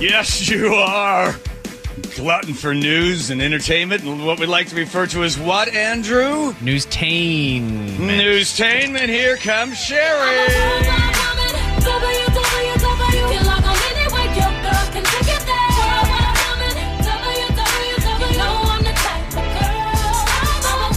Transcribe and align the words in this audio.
Yes, 0.00 0.48
you 0.48 0.72
are. 0.72 1.34
Glutton 2.16 2.54
for 2.54 2.74
news 2.74 3.28
and 3.28 3.42
entertainment 3.42 4.02
and 4.02 4.24
what 4.24 4.40
we 4.40 4.46
like 4.46 4.66
to 4.68 4.76
refer 4.76 5.06
to 5.08 5.24
as 5.24 5.38
what, 5.38 5.68
Andrew? 5.74 6.54
Newstainment. 6.54 7.98
Newstainment. 7.98 9.08
Here 9.08 9.36
comes 9.36 9.76
Sherry. 9.76 10.36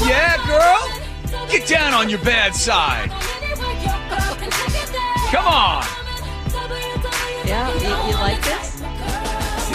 Yeah, 0.08 0.38
girl. 0.48 1.50
Get 1.50 1.68
down 1.68 1.94
on 1.94 2.10
your 2.10 2.20
bad 2.20 2.56
side. 2.56 3.10
Come 5.30 5.46
on. 5.46 5.84
Yeah, 7.46 7.74
you, 7.74 8.10
you 8.10 8.16
like 8.16 8.42
this? 8.42 8.53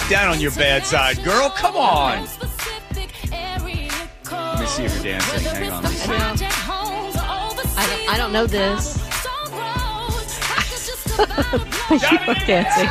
Get 0.09 0.21
down 0.23 0.31
on 0.31 0.41
your 0.41 0.53
bad 0.53 0.87
side, 0.87 1.23
girl. 1.23 1.51
Come 1.51 1.77
on. 1.77 2.25
Let 2.25 2.41
me 4.59 4.67
see 4.67 4.85
if 4.85 4.95
you're 4.95 5.03
dancing. 5.05 5.41
Hang 5.41 5.71
on. 5.71 5.83
Let 5.83 5.93
me 5.93 5.99
see. 5.99 6.13
I 7.77 7.87
don't, 7.87 8.09
I 8.09 8.17
don't 8.17 8.33
know 8.33 8.47
this. 8.47 8.97
you 11.91 12.19
are 12.27 12.35
dancing. 12.47 12.89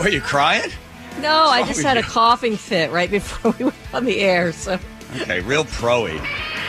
Are 0.06 0.08
you 0.08 0.20
crying? 0.20 0.70
No, 1.20 1.48
I 1.48 1.64
just 1.64 1.78
with 1.78 1.86
had 1.86 1.96
a 1.96 2.02
coughing 2.02 2.56
fit 2.56 2.92
right 2.92 3.10
before 3.10 3.50
we 3.58 3.64
went 3.64 3.76
on 3.92 4.04
the 4.04 4.20
air. 4.20 4.52
So, 4.52 4.78
Okay, 5.22 5.40
real 5.40 5.64
pro-y. 5.64 6.20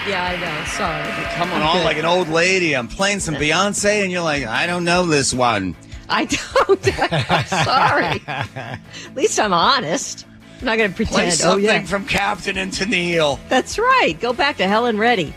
Yeah, 0.08 0.26
I 0.26 0.36
know. 0.38 0.66
Sorry. 0.66 1.26
Coming 1.36 1.56
I'm 1.56 1.78
on 1.78 1.84
like 1.84 1.98
an 1.98 2.06
old 2.06 2.30
lady. 2.30 2.76
I'm 2.76 2.88
playing 2.88 3.20
some 3.20 3.36
Beyonce, 3.36 4.04
and 4.04 4.12
you're 4.12 4.24
like, 4.24 4.46
I 4.46 4.68
don't 4.68 4.84
know 4.84 5.06
this 5.06 5.34
one. 5.34 5.76
I 6.10 6.26
don't. 6.26 7.12
I'm 7.12 7.46
sorry. 7.46 8.22
At 8.28 9.16
least 9.16 9.40
I'm 9.40 9.54
honest. 9.54 10.26
I'm 10.60 10.66
not 10.66 10.78
going 10.78 10.92
to 10.92 10.96
Play 10.96 11.06
pretend. 11.06 11.32
Oh, 11.34 11.36
something 11.36 11.66
yeah. 11.66 11.84
from 11.84 12.06
Captain 12.06 12.58
and 12.58 12.72
Tennille. 12.72 13.40
That's 13.50 13.78
right. 13.78 14.16
Go 14.20 14.34
back 14.34 14.58
to 14.58 14.68
Helen 14.68 14.98
Reddy. 14.98 15.34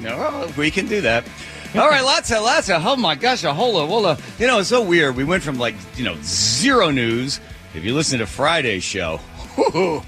No, 0.00 0.50
we 0.56 0.70
can 0.70 0.86
do 0.86 1.00
that. 1.02 1.24
All 1.74 1.88
right, 1.88 2.04
lots 2.04 2.30
of, 2.30 2.42
lots 2.42 2.68
of, 2.68 2.84
oh 2.84 2.96
my 2.96 3.14
gosh, 3.14 3.44
a 3.44 3.54
whole, 3.54 3.86
whole, 3.86 4.04
uh, 4.04 4.18
you 4.38 4.46
know, 4.46 4.58
it's 4.58 4.68
so 4.68 4.82
weird. 4.82 5.16
We 5.16 5.24
went 5.24 5.42
from 5.42 5.58
like, 5.58 5.74
you 5.96 6.04
know, 6.04 6.16
zero 6.22 6.90
news, 6.90 7.40
if 7.74 7.82
you 7.82 7.94
listen 7.94 8.18
to 8.18 8.26
Friday's 8.26 8.84
show, 8.84 9.20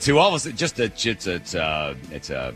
to 0.00 0.18
all 0.18 0.28
of 0.28 0.34
a 0.34 0.38
sudden 0.38 0.56
just 0.56 0.80
a, 0.80 0.84
it's 0.84 1.26
a, 1.26 1.34
it's 1.34 1.54
a, 1.54 1.96
it's 2.10 2.30
a 2.30 2.54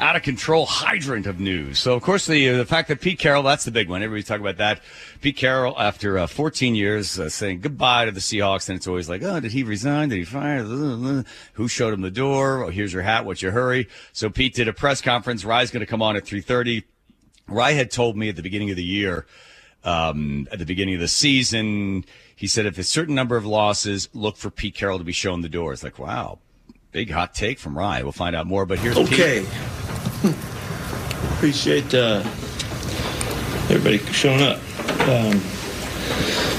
out 0.00 0.16
of 0.16 0.22
control 0.22 0.64
hydrant 0.64 1.26
of 1.26 1.38
news. 1.38 1.78
So, 1.78 1.92
of 1.92 2.02
course, 2.02 2.26
the, 2.26 2.48
uh, 2.48 2.56
the 2.56 2.64
fact 2.64 2.88
that 2.88 3.02
Pete 3.02 3.18
Carroll, 3.18 3.42
that's 3.42 3.66
the 3.66 3.70
big 3.70 3.88
one. 3.88 4.02
Everybody's 4.02 4.26
talking 4.26 4.40
about 4.42 4.56
that. 4.56 4.80
Pete 5.20 5.36
Carroll, 5.36 5.78
after 5.78 6.16
uh, 6.16 6.26
14 6.26 6.74
years, 6.74 7.20
uh, 7.20 7.28
saying 7.28 7.60
goodbye 7.60 8.06
to 8.06 8.10
the 8.10 8.20
Seahawks, 8.20 8.68
and 8.70 8.76
it's 8.76 8.86
always 8.86 9.10
like, 9.10 9.22
oh, 9.22 9.40
did 9.40 9.52
he 9.52 9.62
resign? 9.62 10.08
Did 10.08 10.16
he 10.16 10.24
fire? 10.24 10.64
Who 10.64 11.68
showed 11.68 11.92
him 11.92 12.00
the 12.00 12.10
door? 12.10 12.64
Oh, 12.64 12.70
here's 12.70 12.94
your 12.94 13.02
hat. 13.02 13.26
What's 13.26 13.42
your 13.42 13.52
hurry? 13.52 13.88
So 14.12 14.30
Pete 14.30 14.54
did 14.54 14.68
a 14.68 14.72
press 14.72 15.02
conference. 15.02 15.44
Ry's 15.44 15.70
going 15.70 15.80
to 15.80 15.86
come 15.86 16.00
on 16.00 16.16
at 16.16 16.24
3.30. 16.24 16.82
Ry 17.46 17.72
had 17.72 17.90
told 17.90 18.16
me 18.16 18.30
at 18.30 18.36
the 18.36 18.42
beginning 18.42 18.70
of 18.70 18.76
the 18.76 18.84
year, 18.84 19.26
um, 19.84 20.48
at 20.50 20.58
the 20.58 20.66
beginning 20.66 20.94
of 20.94 21.00
the 21.00 21.08
season, 21.08 22.06
he 22.34 22.46
said 22.46 22.64
if 22.64 22.78
a 22.78 22.84
certain 22.84 23.14
number 23.14 23.36
of 23.36 23.44
losses, 23.44 24.08
look 24.14 24.38
for 24.38 24.50
Pete 24.50 24.74
Carroll 24.74 24.98
to 24.98 25.04
be 25.04 25.12
shown 25.12 25.42
the 25.42 25.48
door. 25.48 25.74
It's 25.74 25.82
like, 25.82 25.98
wow, 25.98 26.38
big 26.90 27.10
hot 27.10 27.34
take 27.34 27.58
from 27.58 27.76
Ry. 27.76 28.02
We'll 28.02 28.12
find 28.12 28.34
out 28.34 28.46
more. 28.46 28.64
But 28.64 28.78
here's 28.78 28.96
Okay. 28.96 29.40
Pete. 29.40 29.79
Appreciate 31.36 31.94
uh, 31.94 32.22
everybody 33.70 33.96
showing 34.12 34.42
up. 34.42 34.58
Um, 35.08 35.40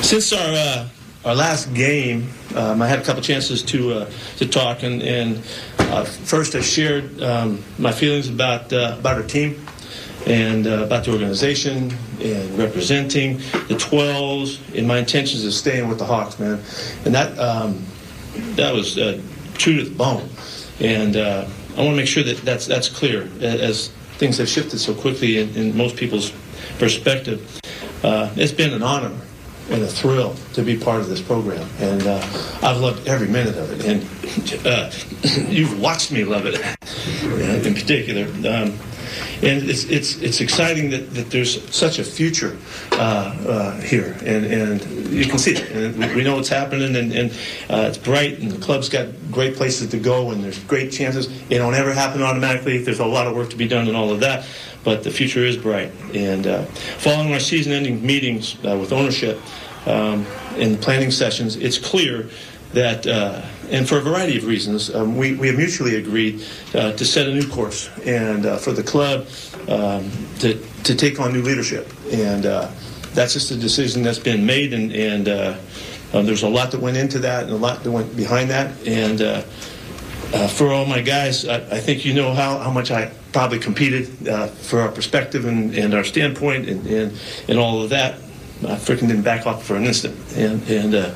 since 0.02 0.34
our 0.34 0.52
uh, 0.52 0.88
our 1.26 1.36
last 1.36 1.72
game, 1.76 2.30
um, 2.56 2.82
I 2.82 2.88
had 2.88 2.98
a 2.98 3.04
couple 3.04 3.22
chances 3.22 3.62
to 3.64 3.94
uh, 3.94 4.12
to 4.38 4.48
talk, 4.48 4.82
and, 4.82 5.04
and 5.04 5.38
uh, 5.78 6.06
first 6.06 6.56
I 6.56 6.62
shared 6.62 7.22
um, 7.22 7.64
my 7.78 7.92
feelings 7.92 8.30
about 8.30 8.74
uh, 8.74 8.96
about 8.98 9.18
our 9.18 9.28
team 9.28 9.64
and 10.26 10.66
uh, 10.66 10.84
about 10.84 11.06
the 11.06 11.12
organization 11.12 11.96
and 12.20 12.58
representing 12.58 13.38
the 13.38 13.76
12s 13.76 14.76
and 14.76 14.88
my 14.88 14.98
intentions 14.98 15.46
of 15.46 15.54
staying 15.54 15.88
with 15.88 16.00
the 16.00 16.06
Hawks, 16.06 16.40
man. 16.40 16.60
And 17.06 17.14
that 17.14 17.38
um, 17.38 17.86
that 18.56 18.74
was 18.74 18.96
true 18.96 19.78
to 19.78 19.84
the 19.84 19.96
bone. 19.96 20.28
And 20.80 21.16
I 21.78 21.84
want 21.84 21.92
to 21.92 21.96
make 21.96 22.08
sure 22.08 22.24
that 22.24 22.38
that's 22.38 22.66
that's 22.68 22.90
clear 22.90 23.30
as 23.42 23.90
things 24.18 24.38
have 24.38 24.50
shifted 24.50 24.80
so 24.80 24.94
quickly 24.94 25.40
in, 25.40 25.56
in 25.56 25.76
most 25.76 25.96
people's 25.96 26.32
perspective. 26.78 27.60
Uh, 28.04 28.32
it's 28.36 28.52
been 28.52 28.74
an 28.74 28.84
honor 28.84 29.16
and 29.70 29.84
a 29.84 29.88
thrill 29.88 30.36
to 30.54 30.64
be 30.64 30.78
part 30.78 31.00
of 31.00 31.08
this 31.08 31.22
program, 31.22 31.68
and 31.80 32.06
uh, 32.06 32.18
I've 32.62 32.78
loved 32.78 33.08
every 33.08 33.28
minute 33.28 33.56
of 33.58 33.72
it. 33.72 33.86
And 33.86 34.66
uh, 34.68 34.92
you've 35.50 35.80
watched 35.80 36.12
me 36.12 36.24
love 36.24 36.46
it, 36.46 36.56
in 37.66 37.74
particular. 37.74 38.26
Um, 38.48 38.78
and 39.44 39.70
it's 39.70 39.86
it's 39.86 40.18
it's 40.22 40.42
exciting 40.42 40.90
that, 40.92 41.14
that 41.14 41.32
there's 41.32 41.64
such 41.74 42.00
a 42.00 42.04
future 42.04 42.58
uh, 42.94 42.96
uh, 43.48 43.82
here, 43.82 44.16
and 44.24 44.46
and 44.46 45.12
you 45.12 45.26
can 45.26 45.40
see 45.40 45.54
it. 45.54 45.72
And 45.72 45.98
we, 45.98 46.16
we 46.16 46.24
know 46.24 46.36
what's 46.36 46.50
happening, 46.50 46.96
and, 46.96 47.12
and 47.12 47.32
uh, 47.70 47.88
it's 47.88 47.98
bright, 47.98 48.40
and 48.40 48.52
the 48.52 48.60
club's 48.60 48.90
got 48.90 49.08
great 49.32 49.56
places 49.56 49.90
to 49.90 49.98
go, 49.98 50.32
and 50.32 50.44
there's 50.44 50.60
great 50.66 50.92
chances. 50.92 51.28
It 51.50 51.58
don't 51.58 51.76
ever 51.76 51.94
happen 51.94 52.22
automatically. 52.22 52.78
There's 52.80 53.00
a 53.00 53.06
lot 53.06 53.28
of 53.28 53.36
work 53.36 53.50
to 53.50 53.58
be 53.58 53.68
done, 53.68 53.88
and 53.88 53.98
all 53.98 54.12
of 54.12 54.20
that. 54.20 54.46
But 54.84 55.04
the 55.04 55.12
future 55.12 55.46
is 55.46 55.58
bright. 55.58 55.92
And 56.14 56.48
uh, 56.48 56.66
following 56.98 57.34
our 57.34 57.40
season-ending 57.40 58.04
meetings 58.04 58.58
uh, 58.66 58.78
with 58.78 58.92
ownership 58.92 59.40
um, 59.86 60.26
and 60.56 60.82
planning 60.82 61.12
sessions, 61.12 61.56
it's 61.56 61.78
clear 61.78 62.30
that, 62.74 63.06
uh, 63.06 63.42
and 63.70 63.88
for 63.88 63.98
a 63.98 64.02
variety 64.02 64.38
of 64.38 64.46
reasons, 64.46 64.94
um, 64.94 65.18
we, 65.18 65.34
we 65.36 65.48
have 65.48 65.58
mutually 65.58 65.96
agreed 65.96 66.44
uh, 66.74 66.94
to 66.94 67.06
set 67.06 67.28
a 67.28 67.34
new 67.34 67.48
course 67.48 67.90
and 68.06 68.46
uh, 68.46 68.58
for 68.58 68.72
the 68.72 68.84
club 68.84 69.28
um, 69.68 70.10
to, 70.40 70.54
to 70.84 70.96
take 70.96 71.20
on 71.20 71.34
new 71.34 71.42
leadership. 71.42 71.92
And 72.12 72.46
uh, 72.46 72.72
that's 73.14 73.34
just 73.34 73.52
a 73.52 73.58
decision 73.58 74.04
that's 74.04 74.20
been 74.20 74.46
made, 74.46 74.74
and, 74.74 74.92
and 74.94 75.28
uh, 75.28 75.58
uh, 76.14 76.22
there's 76.22 76.44
a 76.44 76.50
lot 76.50 76.72
that 76.72 76.80
went 76.80 76.98
into 76.98 77.20
that 77.20 77.44
and 77.44 77.52
a 77.52 77.58
lot 77.58 77.84
that 77.84 77.92
went 77.92 78.16
behind 78.16 78.50
that. 78.50 78.76
And 78.88 79.46
for 80.52 80.72
all 80.72 80.86
my 80.86 81.02
guys, 81.02 81.48
I, 81.48 81.56
I 81.56 81.80
think 81.80 82.06
you 82.06 82.14
know 82.14 82.34
how, 82.34 82.58
how 82.60 82.72
much 82.72 82.92
I 82.92 83.12
probably 83.34 83.60
competed 83.60 84.08
for 84.60 84.82
our 84.82 84.90
perspective 84.90 85.46
and, 85.46 85.74
and 85.76 85.94
our 85.94 86.04
standpoint 86.04 86.70
and, 86.70 86.86
and, 86.88 87.20
and 87.48 87.60
all 87.60 87.82
of 87.82 87.90
that. 87.90 88.16
I 88.64 88.76
freaking 88.76 89.08
didn't 89.08 89.24
back 89.24 89.48
off 89.48 89.66
for 89.66 89.76
an 89.76 89.86
instant. 89.86 90.16
And, 90.36 90.62
and 90.70 90.94
uh, 90.94 91.14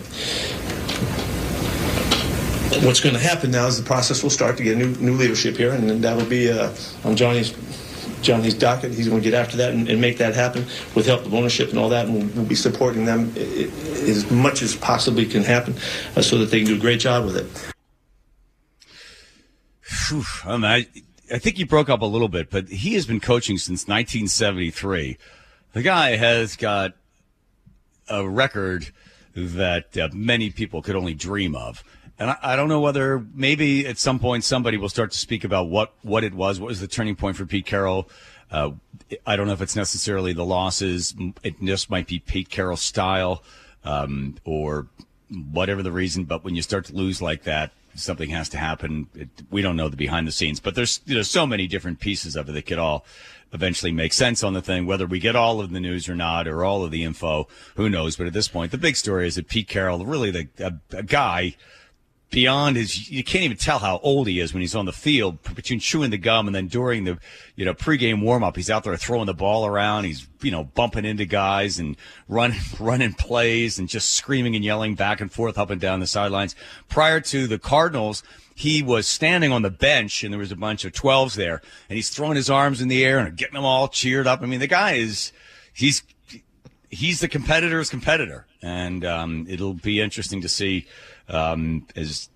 what's 2.83 2.99
going 2.99 3.15
to 3.15 3.21
happen 3.21 3.51
now 3.51 3.67
is 3.67 3.77
the 3.77 3.85
process 3.85 4.23
will 4.23 4.29
start 4.29 4.57
to 4.57 4.63
get 4.63 4.77
new 4.77 4.95
new 4.95 5.13
leadership 5.13 5.57
here, 5.57 5.71
and 5.71 6.03
that 6.03 6.17
will 6.17 6.25
be 6.25 6.51
uh, 6.51 6.73
on 7.03 7.15
Johnny's 7.15 7.53
Johnny's 8.21 8.53
docket. 8.53 8.93
He's 8.93 9.07
going 9.07 9.21
to 9.21 9.29
get 9.29 9.37
after 9.37 9.57
that 9.57 9.73
and, 9.73 9.87
and 9.87 10.01
make 10.01 10.17
that 10.17 10.33
happen 10.33 10.65
with 10.95 11.05
help 11.05 11.25
of 11.25 11.33
ownership 11.33 11.69
and 11.69 11.77
all 11.77 11.89
that, 11.89 12.07
and 12.07 12.15
we'll, 12.15 12.27
we'll 12.35 12.45
be 12.45 12.55
supporting 12.55 13.05
them 13.05 13.33
as 13.37 14.29
much 14.31 14.61
as 14.61 14.75
possibly 14.75 15.25
can 15.25 15.43
happen, 15.43 15.75
uh, 16.15 16.21
so 16.21 16.37
that 16.39 16.51
they 16.51 16.59
can 16.59 16.67
do 16.67 16.75
a 16.75 16.79
great 16.79 16.99
job 16.99 17.25
with 17.25 17.37
it. 17.37 17.73
Phew, 19.81 20.23
I, 20.45 20.55
I, 20.55 20.85
I 21.33 21.37
think 21.39 21.59
you 21.59 21.65
broke 21.65 21.89
up 21.89 22.01
a 22.01 22.05
little 22.05 22.29
bit, 22.29 22.49
but 22.49 22.69
he 22.69 22.95
has 22.95 23.05
been 23.05 23.19
coaching 23.19 23.57
since 23.57 23.87
1973. 23.87 25.17
The 25.73 25.81
guy 25.81 26.15
has 26.15 26.55
got 26.55 26.93
a 28.07 28.27
record 28.27 28.91
that 29.35 29.97
uh, 29.97 30.09
many 30.13 30.49
people 30.49 30.81
could 30.81 30.95
only 30.95 31.13
dream 31.13 31.55
of. 31.55 31.83
And 32.17 32.31
I, 32.31 32.37
I 32.41 32.55
don't 32.55 32.69
know 32.69 32.79
whether 32.79 33.25
maybe 33.33 33.85
at 33.85 33.97
some 33.97 34.19
point 34.19 34.43
somebody 34.43 34.77
will 34.77 34.89
start 34.89 35.11
to 35.11 35.17
speak 35.17 35.43
about 35.43 35.67
what, 35.67 35.93
what 36.01 36.23
it 36.23 36.33
was. 36.33 36.59
What 36.59 36.67
was 36.67 36.79
the 36.79 36.87
turning 36.87 37.15
point 37.15 37.37
for 37.37 37.45
Pete 37.45 37.65
Carroll? 37.65 38.09
Uh, 38.51 38.71
I 39.25 39.35
don't 39.35 39.47
know 39.47 39.53
if 39.53 39.61
it's 39.61 39.75
necessarily 39.75 40.33
the 40.33 40.45
losses. 40.45 41.13
It 41.43 41.61
just 41.61 41.89
might 41.89 42.07
be 42.07 42.19
Pete 42.19 42.49
Carroll's 42.49 42.81
style 42.81 43.43
um, 43.83 44.35
or 44.45 44.87
whatever 45.51 45.83
the 45.83 45.91
reason. 45.91 46.23
But 46.23 46.43
when 46.43 46.55
you 46.55 46.61
start 46.61 46.85
to 46.85 46.95
lose 46.95 47.21
like 47.21 47.43
that, 47.43 47.71
something 47.95 48.29
has 48.29 48.49
to 48.49 48.57
happen. 48.57 49.07
It, 49.15 49.29
we 49.49 49.61
don't 49.61 49.75
know 49.75 49.89
the 49.89 49.97
behind 49.97 50.27
the 50.27 50.31
scenes, 50.31 50.59
but 50.59 50.75
there's 50.75 50.99
there's 50.99 51.29
so 51.29 51.45
many 51.45 51.67
different 51.67 51.99
pieces 51.99 52.35
of 52.35 52.49
it 52.49 52.51
that 52.53 52.65
could 52.65 52.79
all 52.79 53.05
eventually 53.53 53.91
make 53.91 54.13
sense 54.13 54.43
on 54.43 54.53
the 54.53 54.61
thing. 54.61 54.85
Whether 54.85 55.05
we 55.05 55.19
get 55.19 55.35
all 55.35 55.61
of 55.61 55.71
the 55.71 55.79
news 55.79 56.09
or 56.09 56.15
not, 56.15 56.47
or 56.47 56.63
all 56.63 56.83
of 56.83 56.91
the 56.91 57.03
info, 57.03 57.47
who 57.75 57.89
knows? 57.89 58.15
But 58.15 58.27
at 58.27 58.33
this 58.33 58.47
point, 58.47 58.71
the 58.71 58.77
big 58.77 58.95
story 58.95 59.27
is 59.27 59.35
that 59.35 59.47
Pete 59.47 59.67
Carroll, 59.67 60.05
really 60.05 60.31
the 60.31 60.47
a, 60.59 60.97
a 60.97 61.03
guy 61.03 61.55
beyond 62.29 62.75
his. 62.75 63.09
You 63.09 63.23
can't 63.23 63.43
even 63.43 63.57
tell 63.57 63.79
how 63.79 63.99
old 63.99 64.27
he 64.27 64.39
is 64.39 64.53
when 64.53 64.61
he's 64.61 64.75
on 64.75 64.85
the 64.85 64.93
field 64.93 65.41
between 65.55 65.79
chewing 65.79 66.11
the 66.11 66.17
gum 66.17 66.47
and 66.47 66.55
then 66.55 66.67
during 66.67 67.03
the 67.03 67.17
you 67.55 67.65
know 67.65 67.73
pregame 67.73 68.21
warm 68.21 68.43
up. 68.43 68.55
He's 68.55 68.69
out 68.69 68.83
there 68.83 68.95
throwing 68.97 69.25
the 69.25 69.33
ball 69.33 69.65
around. 69.65 70.05
He's 70.05 70.27
you 70.41 70.51
know 70.51 70.63
bumping 70.63 71.05
into 71.05 71.25
guys 71.25 71.79
and 71.79 71.97
running 72.27 72.59
running 72.79 73.13
plays 73.13 73.79
and 73.79 73.87
just 73.87 74.11
screaming 74.11 74.55
and 74.55 74.65
yelling 74.65 74.95
back 74.95 75.21
and 75.21 75.31
forth 75.31 75.57
up 75.57 75.69
and 75.69 75.81
down 75.81 75.99
the 75.99 76.07
sidelines. 76.07 76.55
Prior 76.89 77.19
to 77.21 77.47
the 77.47 77.59
Cardinals. 77.59 78.23
He 78.57 78.81
was 78.81 79.05
standing 79.05 79.51
on 79.51 79.63
the 79.63 79.69
bench 79.69 80.23
and 80.23 80.31
there 80.31 80.39
was 80.39 80.53
a 80.53 80.55
bunch 80.55 80.85
of 80.85 80.93
12s 80.93 81.35
there 81.35 81.61
and 81.89 81.97
he's 81.97 82.09
throwing 82.09 82.37
his 82.37 82.49
arms 82.49 82.79
in 82.79 82.87
the 82.87 83.03
air 83.03 83.19
and 83.19 83.35
getting 83.35 83.55
them 83.55 83.65
all 83.65 83.89
cheered 83.89 84.27
up. 84.27 84.41
I 84.41 84.45
mean, 84.45 84.61
the 84.61 84.67
guy 84.67 84.93
is, 84.93 85.33
he's, 85.73 86.03
he's 86.89 87.19
the 87.19 87.27
competitor's 87.27 87.89
competitor, 87.89 88.45
and 88.61 89.05
um, 89.05 89.45
it'll 89.49 89.73
be 89.73 90.01
interesting 90.01 90.41
to 90.41 90.49
see 90.49 90.87
um, 91.29 91.85
as 91.95 92.29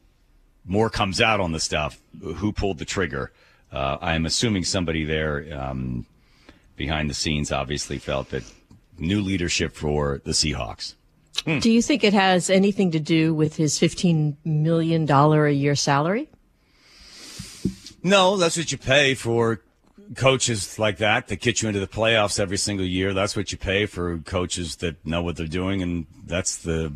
more 0.66 0.90
comes 0.90 1.22
out 1.22 1.40
on 1.40 1.52
the 1.52 1.60
stuff 1.60 2.00
who 2.22 2.52
pulled 2.52 2.78
the 2.78 2.86
trigger. 2.86 3.32
Uh, 3.72 3.98
I 4.02 4.16
am 4.16 4.26
assuming 4.26 4.64
somebody 4.64 5.04
there 5.04 5.46
um, 5.60 6.06
behind 6.76 7.10
the 7.10 7.14
scenes 7.14 7.52
obviously 7.52 7.98
felt 7.98 8.30
that 8.30 8.44
new 8.98 9.22
leadership 9.22 9.76
for 9.76 10.22
the 10.24 10.32
Seahawks. 10.32 10.96
Do 11.46 11.72
you 11.72 11.82
think 11.82 12.04
it 12.04 12.14
has 12.14 12.50
anything 12.50 12.92
to 12.92 13.00
do 13.00 13.34
with 13.34 13.56
his 13.56 13.80
$15 13.80 14.36
million 14.44 15.10
a 15.10 15.50
year 15.50 15.76
salary? 15.76 16.28
No, 18.04 18.38
that's 18.38 18.58
what 18.58 18.72
you 18.72 18.78
pay 18.78 19.14
for 19.14 19.62
coaches 20.16 20.80
like 20.80 20.98
that 20.98 21.28
that 21.28 21.42
get 21.42 21.62
you 21.62 21.68
into 21.68 21.80
the 21.80 21.88
playoffs 21.88 22.40
every 22.40 22.58
single 22.58 22.86
year. 22.86 23.14
That's 23.14 23.36
what 23.36 23.52
you 23.52 23.58
pay 23.58 23.86
for 23.86 24.18
coaches 24.20 24.78
that 24.78 25.06
know 25.06 25.22
what 25.22 25.36
they're 25.36 25.48
doing, 25.48 25.82
and 25.82 26.06
that's 26.26 26.58
the 26.58 26.94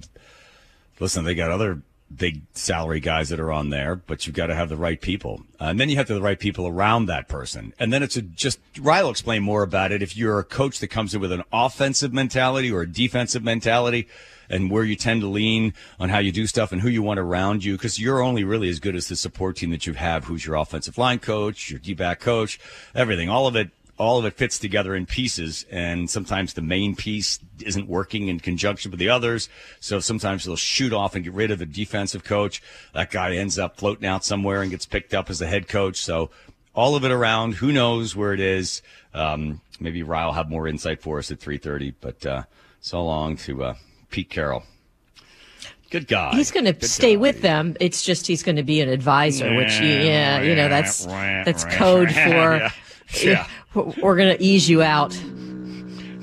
listen. 0.99 1.23
They 1.23 1.35
got 1.35 1.51
other 1.51 1.81
big 2.17 2.41
salary 2.53 2.99
guys 2.99 3.29
that 3.29 3.39
are 3.39 3.51
on 3.51 3.69
there, 3.69 3.95
but 3.95 4.25
you've 4.25 4.35
got 4.35 4.47
to 4.47 4.55
have 4.55 4.69
the 4.69 4.77
right 4.77 4.99
people, 4.99 5.43
uh, 5.59 5.65
and 5.65 5.79
then 5.79 5.89
you 5.89 5.95
have 5.95 6.07
to 6.07 6.13
have 6.13 6.21
the 6.21 6.25
right 6.25 6.39
people 6.39 6.67
around 6.67 7.05
that 7.07 7.27
person, 7.27 7.73
and 7.79 7.91
then 7.91 8.03
it's 8.03 8.17
a 8.17 8.21
just. 8.21 8.59
Ryle 8.79 9.05
will 9.05 9.11
explain 9.11 9.43
more 9.43 9.63
about 9.63 9.91
it. 9.91 10.01
If 10.01 10.17
you're 10.17 10.39
a 10.39 10.43
coach 10.43 10.79
that 10.79 10.87
comes 10.87 11.13
in 11.13 11.21
with 11.21 11.31
an 11.31 11.43
offensive 11.51 12.13
mentality 12.13 12.71
or 12.71 12.81
a 12.81 12.87
defensive 12.87 13.43
mentality, 13.43 14.07
and 14.49 14.69
where 14.69 14.83
you 14.83 14.95
tend 14.95 15.21
to 15.21 15.27
lean 15.27 15.73
on 15.99 16.09
how 16.09 16.19
you 16.19 16.31
do 16.31 16.47
stuff 16.47 16.71
and 16.71 16.81
who 16.81 16.89
you 16.89 17.01
want 17.01 17.19
around 17.19 17.63
you 17.63 17.73
because 17.73 17.99
you're 17.99 18.21
only 18.21 18.43
really 18.43 18.69
as 18.69 18.79
good 18.79 18.95
as 18.95 19.07
the 19.07 19.15
support 19.15 19.57
team 19.57 19.71
that 19.71 19.87
you 19.87 19.93
have 19.93 20.25
who's 20.25 20.45
your 20.45 20.55
offensive 20.55 20.97
line 20.97 21.19
coach 21.19 21.69
your 21.69 21.79
d-back 21.79 22.19
coach 22.19 22.59
everything 22.93 23.29
all 23.29 23.47
of 23.47 23.55
it 23.55 23.69
all 23.97 24.17
of 24.17 24.25
it 24.25 24.33
fits 24.33 24.57
together 24.57 24.95
in 24.95 25.05
pieces 25.05 25.65
and 25.69 26.09
sometimes 26.09 26.53
the 26.53 26.61
main 26.61 26.95
piece 26.95 27.39
isn't 27.63 27.87
working 27.87 28.27
in 28.27 28.39
conjunction 28.39 28.89
with 28.89 28.99
the 28.99 29.09
others 29.09 29.49
so 29.79 29.99
sometimes 29.99 30.43
they'll 30.43 30.55
shoot 30.55 30.93
off 30.93 31.15
and 31.15 31.23
get 31.23 31.33
rid 31.33 31.51
of 31.51 31.59
the 31.59 31.65
defensive 31.65 32.23
coach 32.23 32.61
that 32.93 33.11
guy 33.11 33.35
ends 33.35 33.59
up 33.59 33.77
floating 33.77 34.07
out 34.07 34.25
somewhere 34.25 34.61
and 34.61 34.71
gets 34.71 34.85
picked 34.85 35.13
up 35.13 35.29
as 35.29 35.39
the 35.39 35.47
head 35.47 35.67
coach 35.67 35.97
so 35.97 36.29
all 36.73 36.95
of 36.95 37.05
it 37.05 37.11
around 37.11 37.53
who 37.53 37.71
knows 37.71 38.15
where 38.15 38.33
it 38.33 38.39
is 38.39 38.81
um, 39.13 39.61
maybe 39.79 40.01
Ryle 40.01 40.27
will 40.27 40.33
have 40.33 40.49
more 40.49 40.67
insight 40.67 41.01
for 41.01 41.19
us 41.19 41.29
at 41.29 41.39
3.30 41.39 41.93
but 42.01 42.25
uh, 42.25 42.43
so 42.81 43.03
long 43.03 43.37
to 43.37 43.63
uh, 43.63 43.75
Pete 44.09 44.29
Carroll. 44.29 44.63
Good 45.89 46.07
guy. 46.07 46.31
He's 46.35 46.51
going 46.51 46.65
to 46.65 46.87
stay 46.87 47.13
guy. 47.13 47.21
with 47.21 47.41
them. 47.41 47.77
It's 47.79 48.03
just 48.03 48.27
he's 48.27 48.43
going 48.43 48.57
to 48.57 48.63
be 48.63 48.81
an 48.81 48.89
advisor, 48.89 49.55
which 49.55 49.79
yeah, 49.79 50.41
you 50.41 50.55
know 50.55 50.67
that's 50.67 51.05
that's 51.05 51.63
code 51.65 52.11
for 52.11 52.17
yeah. 52.57 52.71
yeah. 53.21 53.47
We're 53.75 54.15
going 54.15 54.35
to 54.35 54.43
ease 54.43 54.69
you 54.69 54.81
out. 54.81 55.15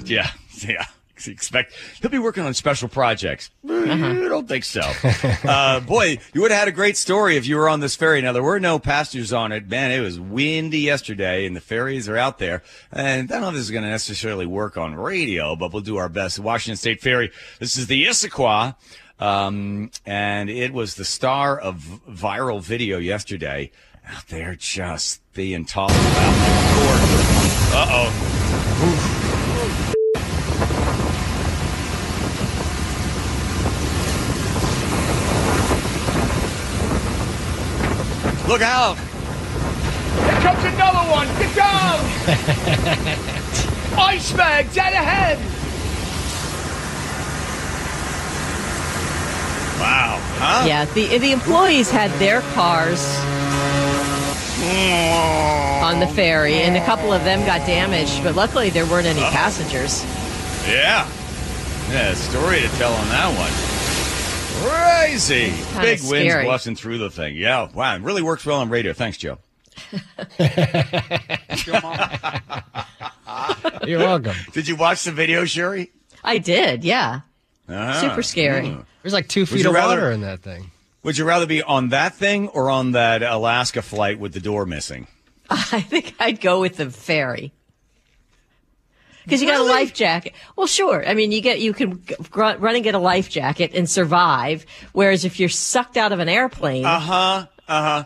Yeah, 0.04 0.30
yeah. 0.66 0.86
Expect 1.26 1.74
he'll 2.00 2.10
be 2.10 2.18
working 2.18 2.44
on 2.44 2.54
special 2.54 2.88
projects. 2.88 3.50
Uh-huh. 3.68 3.92
I 3.92 4.28
don't 4.28 4.48
think 4.48 4.64
so. 4.64 4.80
uh, 5.44 5.80
boy, 5.80 6.18
you 6.32 6.40
would 6.40 6.50
have 6.50 6.60
had 6.60 6.68
a 6.68 6.72
great 6.72 6.96
story 6.96 7.36
if 7.36 7.46
you 7.46 7.56
were 7.56 7.68
on 7.68 7.80
this 7.80 7.94
ferry. 7.94 8.22
Now 8.22 8.32
there 8.32 8.42
were 8.42 8.58
no 8.58 8.78
passengers 8.78 9.30
on 9.30 9.52
it. 9.52 9.68
Man, 9.68 9.90
it 9.90 10.00
was 10.00 10.18
windy 10.18 10.78
yesterday, 10.78 11.44
and 11.44 11.54
the 11.54 11.60
ferries 11.60 12.08
are 12.08 12.16
out 12.16 12.38
there. 12.38 12.62
And 12.90 13.30
I 13.30 13.34
don't 13.34 13.42
know 13.42 13.48
if 13.48 13.54
this 13.54 13.64
is 13.64 13.70
going 13.70 13.84
to 13.84 13.90
necessarily 13.90 14.46
work 14.46 14.78
on 14.78 14.94
radio, 14.94 15.56
but 15.56 15.74
we'll 15.74 15.82
do 15.82 15.98
our 15.98 16.08
best. 16.08 16.38
Washington 16.38 16.76
State 16.76 17.02
Ferry. 17.02 17.30
This 17.58 17.76
is 17.76 17.86
the 17.86 18.06
Issaquah. 18.06 18.76
Um, 19.18 19.90
and 20.06 20.48
it 20.48 20.72
was 20.72 20.94
the 20.94 21.04
star 21.04 21.58
of 21.58 21.82
viral 22.08 22.62
video 22.62 22.96
yesterday. 22.96 23.70
Out 24.08 24.26
there 24.28 24.54
just 24.56 25.20
being 25.34 25.66
talked 25.66 25.92
about. 25.92 27.19
Uh 27.72 27.86
oh. 27.88 28.10
Look 38.48 38.62
out! 38.62 38.98
Here 38.98 40.40
comes 40.40 40.64
another 40.64 41.10
one! 41.12 41.28
Get 41.38 41.54
down! 41.54 42.00
Iceberg 43.98 44.72
dead 44.72 44.92
ahead! 44.92 45.38
Wow. 49.78 50.18
Huh? 50.38 50.64
Yeah, 50.66 50.84
the 50.86 51.18
the 51.18 51.30
employees 51.30 51.92
had 51.92 52.10
their 52.18 52.40
cars 52.40 53.16
on 54.62 56.00
the 56.00 56.06
ferry, 56.06 56.54
and 56.54 56.76
a 56.76 56.84
couple 56.84 57.12
of 57.12 57.24
them 57.24 57.40
got 57.46 57.66
damaged, 57.66 58.22
but 58.22 58.34
luckily 58.34 58.70
there 58.70 58.86
weren't 58.86 59.06
any 59.06 59.20
passengers. 59.20 60.04
Yeah. 60.68 61.08
Yeah, 61.90 62.14
story 62.14 62.60
to 62.60 62.68
tell 62.76 62.92
on 62.92 63.08
that 63.08 63.36
one. 63.38 63.50
Crazy. 64.70 65.52
Big 65.80 65.98
scary. 65.98 66.24
winds 66.26 66.44
blushing 66.44 66.76
through 66.76 66.98
the 66.98 67.10
thing. 67.10 67.34
Yeah. 67.36 67.68
Wow. 67.72 67.96
It 67.96 68.02
really 68.02 68.22
works 68.22 68.44
well 68.44 68.60
on 68.60 68.68
radio. 68.68 68.92
Thanks, 68.92 69.16
Joe. 69.16 69.38
You're 73.86 73.98
welcome. 73.98 74.36
Did 74.52 74.68
you 74.68 74.76
watch 74.76 75.04
the 75.04 75.12
video, 75.12 75.44
Sherry? 75.46 75.90
I 76.22 76.38
did, 76.38 76.84
yeah. 76.84 77.20
Uh-huh. 77.68 78.00
Super 78.00 78.22
scary. 78.22 78.66
Mm. 78.68 78.84
There's 79.02 79.14
like 79.14 79.28
two 79.28 79.46
feet 79.46 79.64
of 79.64 79.72
rather- 79.72 79.96
water 79.96 80.10
in 80.12 80.20
that 80.20 80.40
thing. 80.42 80.70
Would 81.02 81.16
you 81.16 81.24
rather 81.24 81.46
be 81.46 81.62
on 81.62 81.88
that 81.90 82.14
thing 82.14 82.48
or 82.48 82.68
on 82.70 82.92
that 82.92 83.22
Alaska 83.22 83.82
flight 83.82 84.18
with 84.18 84.32
the 84.34 84.40
door 84.40 84.66
missing? 84.66 85.06
I 85.50 85.80
think 85.80 86.14
I'd 86.20 86.40
go 86.40 86.60
with 86.60 86.76
the 86.76 86.90
ferry. 86.90 87.52
Because 89.24 89.42
you 89.42 89.48
got 89.48 89.60
a 89.60 89.64
life 89.64 89.94
jacket. 89.94 90.32
Well, 90.56 90.66
sure. 90.66 91.06
I 91.06 91.14
mean, 91.14 91.30
you 91.30 91.40
get 91.40 91.60
you 91.60 91.72
can 91.72 92.02
gr- 92.30 92.56
run 92.58 92.74
and 92.74 92.82
get 92.82 92.94
a 92.94 92.98
life 92.98 93.28
jacket 93.28 93.72
and 93.74 93.88
survive. 93.88 94.66
Whereas 94.92 95.24
if 95.24 95.38
you're 95.38 95.48
sucked 95.48 95.96
out 95.96 96.12
of 96.12 96.18
an 96.18 96.28
airplane, 96.28 96.84
Uh 96.84 96.98
huh. 96.98 97.46
Uh 97.68 97.82
huh. 97.82 98.04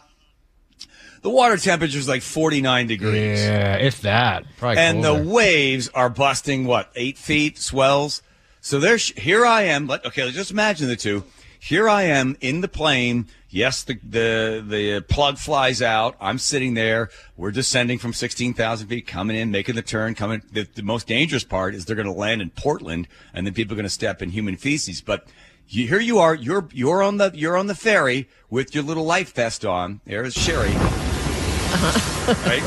The 1.23 1.31
water 1.31 1.57
temperature 1.57 1.99
is 1.99 2.07
like 2.07 2.21
49 2.21 2.87
degrees. 2.87 3.41
Yeah, 3.41 3.77
if 3.77 4.03
that. 4.03 4.45
Probably 4.59 4.79
and 4.79 5.03
colder. 5.03 5.23
the 5.23 5.29
waves 5.31 5.89
are 5.95 6.11
busting 6.11 6.67
what 6.67 6.91
eight 6.97 7.17
feet 7.17 7.57
swells. 7.59 8.21
So 8.61 8.79
there's 8.79 9.09
here 9.09 9.47
I 9.47 9.63
am. 9.63 9.87
Let, 9.87 10.05
okay, 10.05 10.31
just 10.31 10.51
imagine 10.51 10.89
the 10.89 10.97
two. 10.97 11.25
Here 11.65 11.89
I 11.89 12.03
am 12.03 12.37
in 12.43 12.61
the 12.61 12.69
plane. 12.69 13.27
Yes, 13.49 13.85
the 13.85 13.99
the 14.07 14.63
the 14.69 15.01
plug 15.01 15.39
flies 15.39 15.81
out. 15.81 16.15
I'm 16.21 16.39
sitting 16.39 16.75
there. 16.75 17.09
We're 17.39 17.53
descending 17.53 17.99
from 17.99 18.13
16,000 18.13 18.87
feet, 18.87 19.07
coming 19.07 19.35
in, 19.35 19.51
making 19.51 19.77
the 19.77 19.81
turn. 19.81 20.15
Coming. 20.15 20.43
The, 20.53 20.69
the 20.75 20.83
most 20.83 21.07
dangerous 21.07 21.43
part 21.43 21.75
is 21.75 21.87
they're 21.87 21.97
going 21.97 22.05
to 22.05 22.13
land 22.13 22.43
in 22.43 22.51
Portland, 22.51 23.09
and 23.33 23.47
then 23.47 23.55
people 23.55 23.73
are 23.73 23.77
going 23.77 23.85
to 23.85 23.91
step 23.91 24.21
in 24.21 24.29
human 24.29 24.59
feces. 24.59 25.01
But 25.01 25.27
you, 25.67 25.89
here 25.89 26.01
you 26.01 26.19
are. 26.19 26.35
You're 26.35 26.69
you're 26.71 27.03
on 27.03 27.17
the 27.17 27.31
you're 27.33 27.57
on 27.57 27.67
the 27.67 27.75
ferry 27.75 28.29
with 28.51 28.75
your 28.75 28.85
little 28.85 29.05
life 29.05 29.33
vest 29.33 29.65
on. 29.65 30.03
There's 30.05 30.35
Sherry. 30.35 30.69
Uh-huh. 30.69 32.35
Right. 32.47 32.63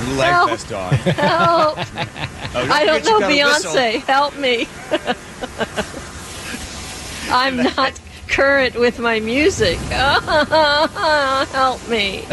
Little 0.00 0.16
life 0.16 0.32
Help. 0.32 0.50
vest 0.50 0.72
on. 0.72 0.94
help! 0.94 1.78
Oh, 1.78 2.68
I 2.72 2.84
don't 2.84 3.04
know, 3.04 3.18
a 3.18 3.28
whistle. 3.28 3.72
Beyonce, 3.72 4.00
help 4.02 4.36
me! 4.36 4.66
I'm 7.30 7.56
not 7.56 7.98
current 8.36 8.76
with 8.76 8.98
my 8.98 9.18
music. 9.18 9.78
help 11.52 11.88
me! 11.88 12.26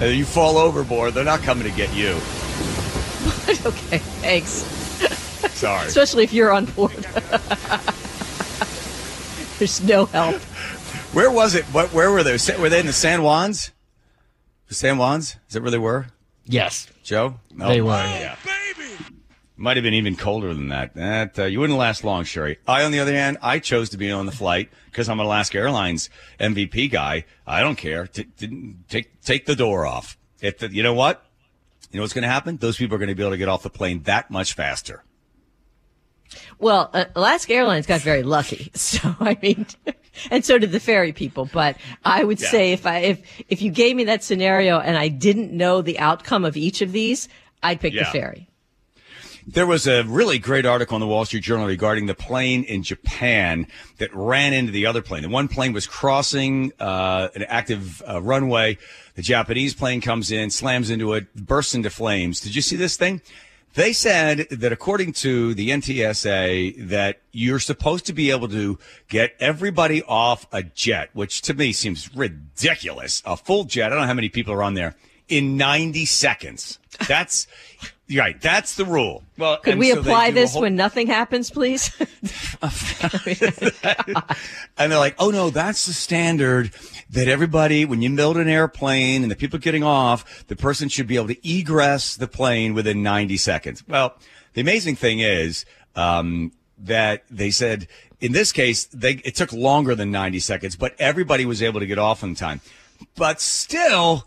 You 0.00 0.24
fall 0.24 0.56
overboard, 0.56 1.12
they're 1.12 1.22
not 1.22 1.40
coming 1.42 1.64
to 1.64 1.76
get 1.76 1.94
you. 1.94 2.12
okay, 3.66 3.98
thanks. 4.22 4.48
Sorry. 5.52 5.86
Especially 5.86 6.24
if 6.24 6.32
you're 6.32 6.50
on 6.50 6.64
board. 6.64 7.06
There's 9.58 9.82
no 9.82 10.06
help. 10.06 10.36
Where 11.12 11.30
was 11.30 11.54
it? 11.54 11.64
What? 11.66 11.92
Where 11.92 12.10
were 12.10 12.22
they? 12.22 12.38
Were 12.58 12.70
they 12.70 12.80
in 12.80 12.86
the 12.86 12.92
San 12.94 13.20
Juans? 13.20 13.70
The 14.68 14.74
San 14.74 14.96
Juans? 14.96 15.36
Is 15.48 15.54
that 15.54 15.62
where 15.62 15.70
they 15.70 15.78
were? 15.78 16.06
Yes, 16.46 16.88
Joe? 17.02 17.34
No. 17.54 17.68
they 17.68 17.80
were. 17.80 17.92
Yeah. 17.92 18.36
Might 19.56 19.76
have 19.76 19.84
been 19.84 19.94
even 19.94 20.16
colder 20.16 20.52
than 20.52 20.68
that. 20.68 20.94
That 20.94 21.38
uh, 21.38 21.44
you 21.44 21.60
wouldn't 21.60 21.78
last 21.78 22.02
long, 22.02 22.24
Sherry. 22.24 22.58
I, 22.66 22.82
on 22.82 22.90
the 22.90 22.98
other 22.98 23.14
hand, 23.14 23.38
I 23.40 23.60
chose 23.60 23.88
to 23.90 23.96
be 23.96 24.10
on 24.10 24.26
the 24.26 24.32
flight 24.32 24.68
because 24.86 25.08
I'm 25.08 25.20
an 25.20 25.26
Alaska 25.26 25.58
Airlines 25.58 26.10
MVP 26.40 26.90
guy. 26.90 27.24
I 27.46 27.60
don't 27.60 27.76
care. 27.76 28.08
T- 28.08 28.24
t- 28.24 28.74
take 28.88 29.20
take 29.22 29.46
the 29.46 29.54
door 29.54 29.86
off. 29.86 30.18
If 30.40 30.58
the, 30.58 30.74
you 30.74 30.82
know 30.82 30.94
what, 30.94 31.24
you 31.92 31.98
know 31.98 32.02
what's 32.02 32.12
going 32.12 32.22
to 32.22 32.28
happen? 32.28 32.56
Those 32.56 32.76
people 32.76 32.96
are 32.96 32.98
going 32.98 33.10
to 33.10 33.14
be 33.14 33.22
able 33.22 33.30
to 33.30 33.36
get 33.38 33.48
off 33.48 33.62
the 33.62 33.70
plane 33.70 34.02
that 34.02 34.28
much 34.28 34.54
faster. 34.54 35.04
Well, 36.58 36.90
uh, 36.92 37.04
Alaska 37.14 37.54
Airlines 37.54 37.86
got 37.86 38.00
very 38.00 38.22
lucky. 38.24 38.72
So, 38.74 39.14
I 39.20 39.38
mean, 39.40 39.66
and 40.32 40.44
so 40.44 40.58
did 40.58 40.72
the 40.72 40.80
ferry 40.80 41.12
people. 41.12 41.48
But 41.52 41.76
I 42.04 42.24
would 42.24 42.40
Yeah. 42.40 42.50
say 42.50 42.72
if 42.72 42.86
I, 42.86 42.98
if, 42.98 43.22
if 43.48 43.62
you 43.62 43.70
gave 43.70 43.94
me 43.94 44.04
that 44.04 44.24
scenario 44.24 44.80
and 44.80 44.96
I 44.98 45.08
didn't 45.08 45.52
know 45.52 45.80
the 45.80 46.00
outcome 46.00 46.44
of 46.44 46.56
each 46.56 46.82
of 46.82 46.90
these, 46.90 47.28
I'd 47.62 47.80
pick 47.80 47.94
the 47.94 48.04
ferry. 48.04 48.48
There 49.46 49.66
was 49.66 49.86
a 49.86 50.04
really 50.04 50.38
great 50.38 50.64
article 50.64 50.96
in 50.96 51.00
the 51.00 51.06
Wall 51.06 51.26
Street 51.26 51.42
Journal 51.42 51.66
regarding 51.66 52.06
the 52.06 52.14
plane 52.14 52.64
in 52.64 52.82
Japan 52.82 53.66
that 53.98 54.08
ran 54.14 54.54
into 54.54 54.72
the 54.72 54.86
other 54.86 55.02
plane. 55.02 55.22
The 55.22 55.28
one 55.28 55.48
plane 55.48 55.74
was 55.74 55.86
crossing 55.86 56.72
uh, 56.80 57.28
an 57.34 57.44
active 57.48 58.02
uh, 58.08 58.22
runway. 58.22 58.78
The 59.16 59.22
Japanese 59.22 59.74
plane 59.74 60.00
comes 60.00 60.32
in, 60.32 60.48
slams 60.48 60.88
into 60.88 61.12
it, 61.12 61.34
bursts 61.34 61.74
into 61.74 61.90
flames. 61.90 62.40
Did 62.40 62.56
you 62.56 62.62
see 62.62 62.76
this 62.76 62.96
thing? 62.96 63.20
They 63.74 63.92
said 63.92 64.46
that 64.50 64.72
according 64.72 65.12
to 65.14 65.52
the 65.52 65.68
NTSA, 65.68 66.88
that 66.88 67.20
you're 67.30 67.60
supposed 67.60 68.06
to 68.06 68.14
be 68.14 68.30
able 68.30 68.48
to 68.48 68.78
get 69.08 69.34
everybody 69.40 70.02
off 70.04 70.46
a 70.52 70.62
jet, 70.62 71.10
which 71.12 71.42
to 71.42 71.52
me 71.52 71.74
seems 71.74 72.14
ridiculous. 72.16 73.22
A 73.26 73.36
full 73.36 73.64
jet. 73.64 73.86
I 73.86 73.88
don't 73.90 74.00
know 74.00 74.06
how 74.06 74.14
many 74.14 74.30
people 74.30 74.54
are 74.54 74.62
on 74.62 74.72
there 74.72 74.94
in 75.28 75.56
90 75.56 76.04
seconds. 76.06 76.78
That's 77.08 77.46
right. 78.14 78.40
That's 78.40 78.76
the 78.76 78.84
rule. 78.84 79.22
Well, 79.38 79.58
Could 79.58 79.78
we 79.78 79.92
so 79.92 80.00
apply 80.00 80.30
this 80.30 80.52
whole- 80.52 80.62
when 80.62 80.76
nothing 80.76 81.06
happens, 81.06 81.50
please? 81.50 81.90
And 84.76 84.90
they're 84.90 84.98
like, 84.98 85.14
oh 85.18 85.30
no, 85.30 85.50
that's 85.50 85.86
the 85.86 85.92
standard 85.92 86.72
that 87.10 87.28
everybody, 87.28 87.84
when 87.84 88.02
you 88.02 88.14
build 88.14 88.36
an 88.36 88.48
airplane 88.48 89.22
and 89.22 89.30
the 89.30 89.36
people 89.36 89.56
are 89.56 89.60
getting 89.60 89.84
off, 89.84 90.46
the 90.48 90.56
person 90.56 90.88
should 90.88 91.06
be 91.06 91.16
able 91.16 91.28
to 91.28 91.48
egress 91.48 92.16
the 92.16 92.26
plane 92.26 92.74
within 92.74 93.02
90 93.02 93.36
seconds. 93.36 93.86
Well, 93.86 94.16
the 94.54 94.60
amazing 94.60 94.96
thing 94.96 95.20
is, 95.20 95.64
um, 95.94 96.52
that 96.78 97.22
they 97.30 97.50
said 97.50 97.86
in 98.20 98.32
this 98.32 98.52
case, 98.52 98.86
they, 98.86 99.12
it 99.24 99.34
took 99.36 99.52
longer 99.52 99.94
than 99.94 100.10
90 100.10 100.40
seconds, 100.40 100.76
but 100.76 100.94
everybody 100.98 101.44
was 101.44 101.62
able 101.62 101.80
to 101.80 101.86
get 101.86 101.98
off 101.98 102.22
in 102.22 102.34
time. 102.34 102.60
But 103.16 103.40
still, 103.40 104.26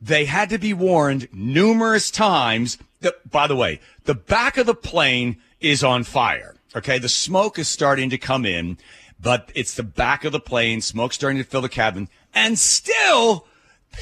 they 0.00 0.24
had 0.26 0.50
to 0.50 0.58
be 0.58 0.72
warned 0.74 1.28
numerous 1.32 2.10
times 2.10 2.78
that, 3.00 3.30
by 3.30 3.46
the 3.46 3.56
way, 3.56 3.80
the 4.04 4.14
back 4.14 4.56
of 4.56 4.66
the 4.66 4.74
plane 4.74 5.36
is 5.60 5.82
on 5.82 6.04
fire. 6.04 6.54
Okay. 6.74 6.98
The 6.98 7.08
smoke 7.08 7.58
is 7.58 7.68
starting 7.68 8.10
to 8.10 8.18
come 8.18 8.44
in, 8.44 8.78
but 9.20 9.50
it's 9.54 9.74
the 9.74 9.82
back 9.82 10.24
of 10.24 10.32
the 10.32 10.40
plane. 10.40 10.80
Smoke 10.80 11.12
starting 11.12 11.38
to 11.38 11.44
fill 11.48 11.62
the 11.62 11.68
cabin 11.68 12.08
and 12.34 12.58
still 12.58 13.46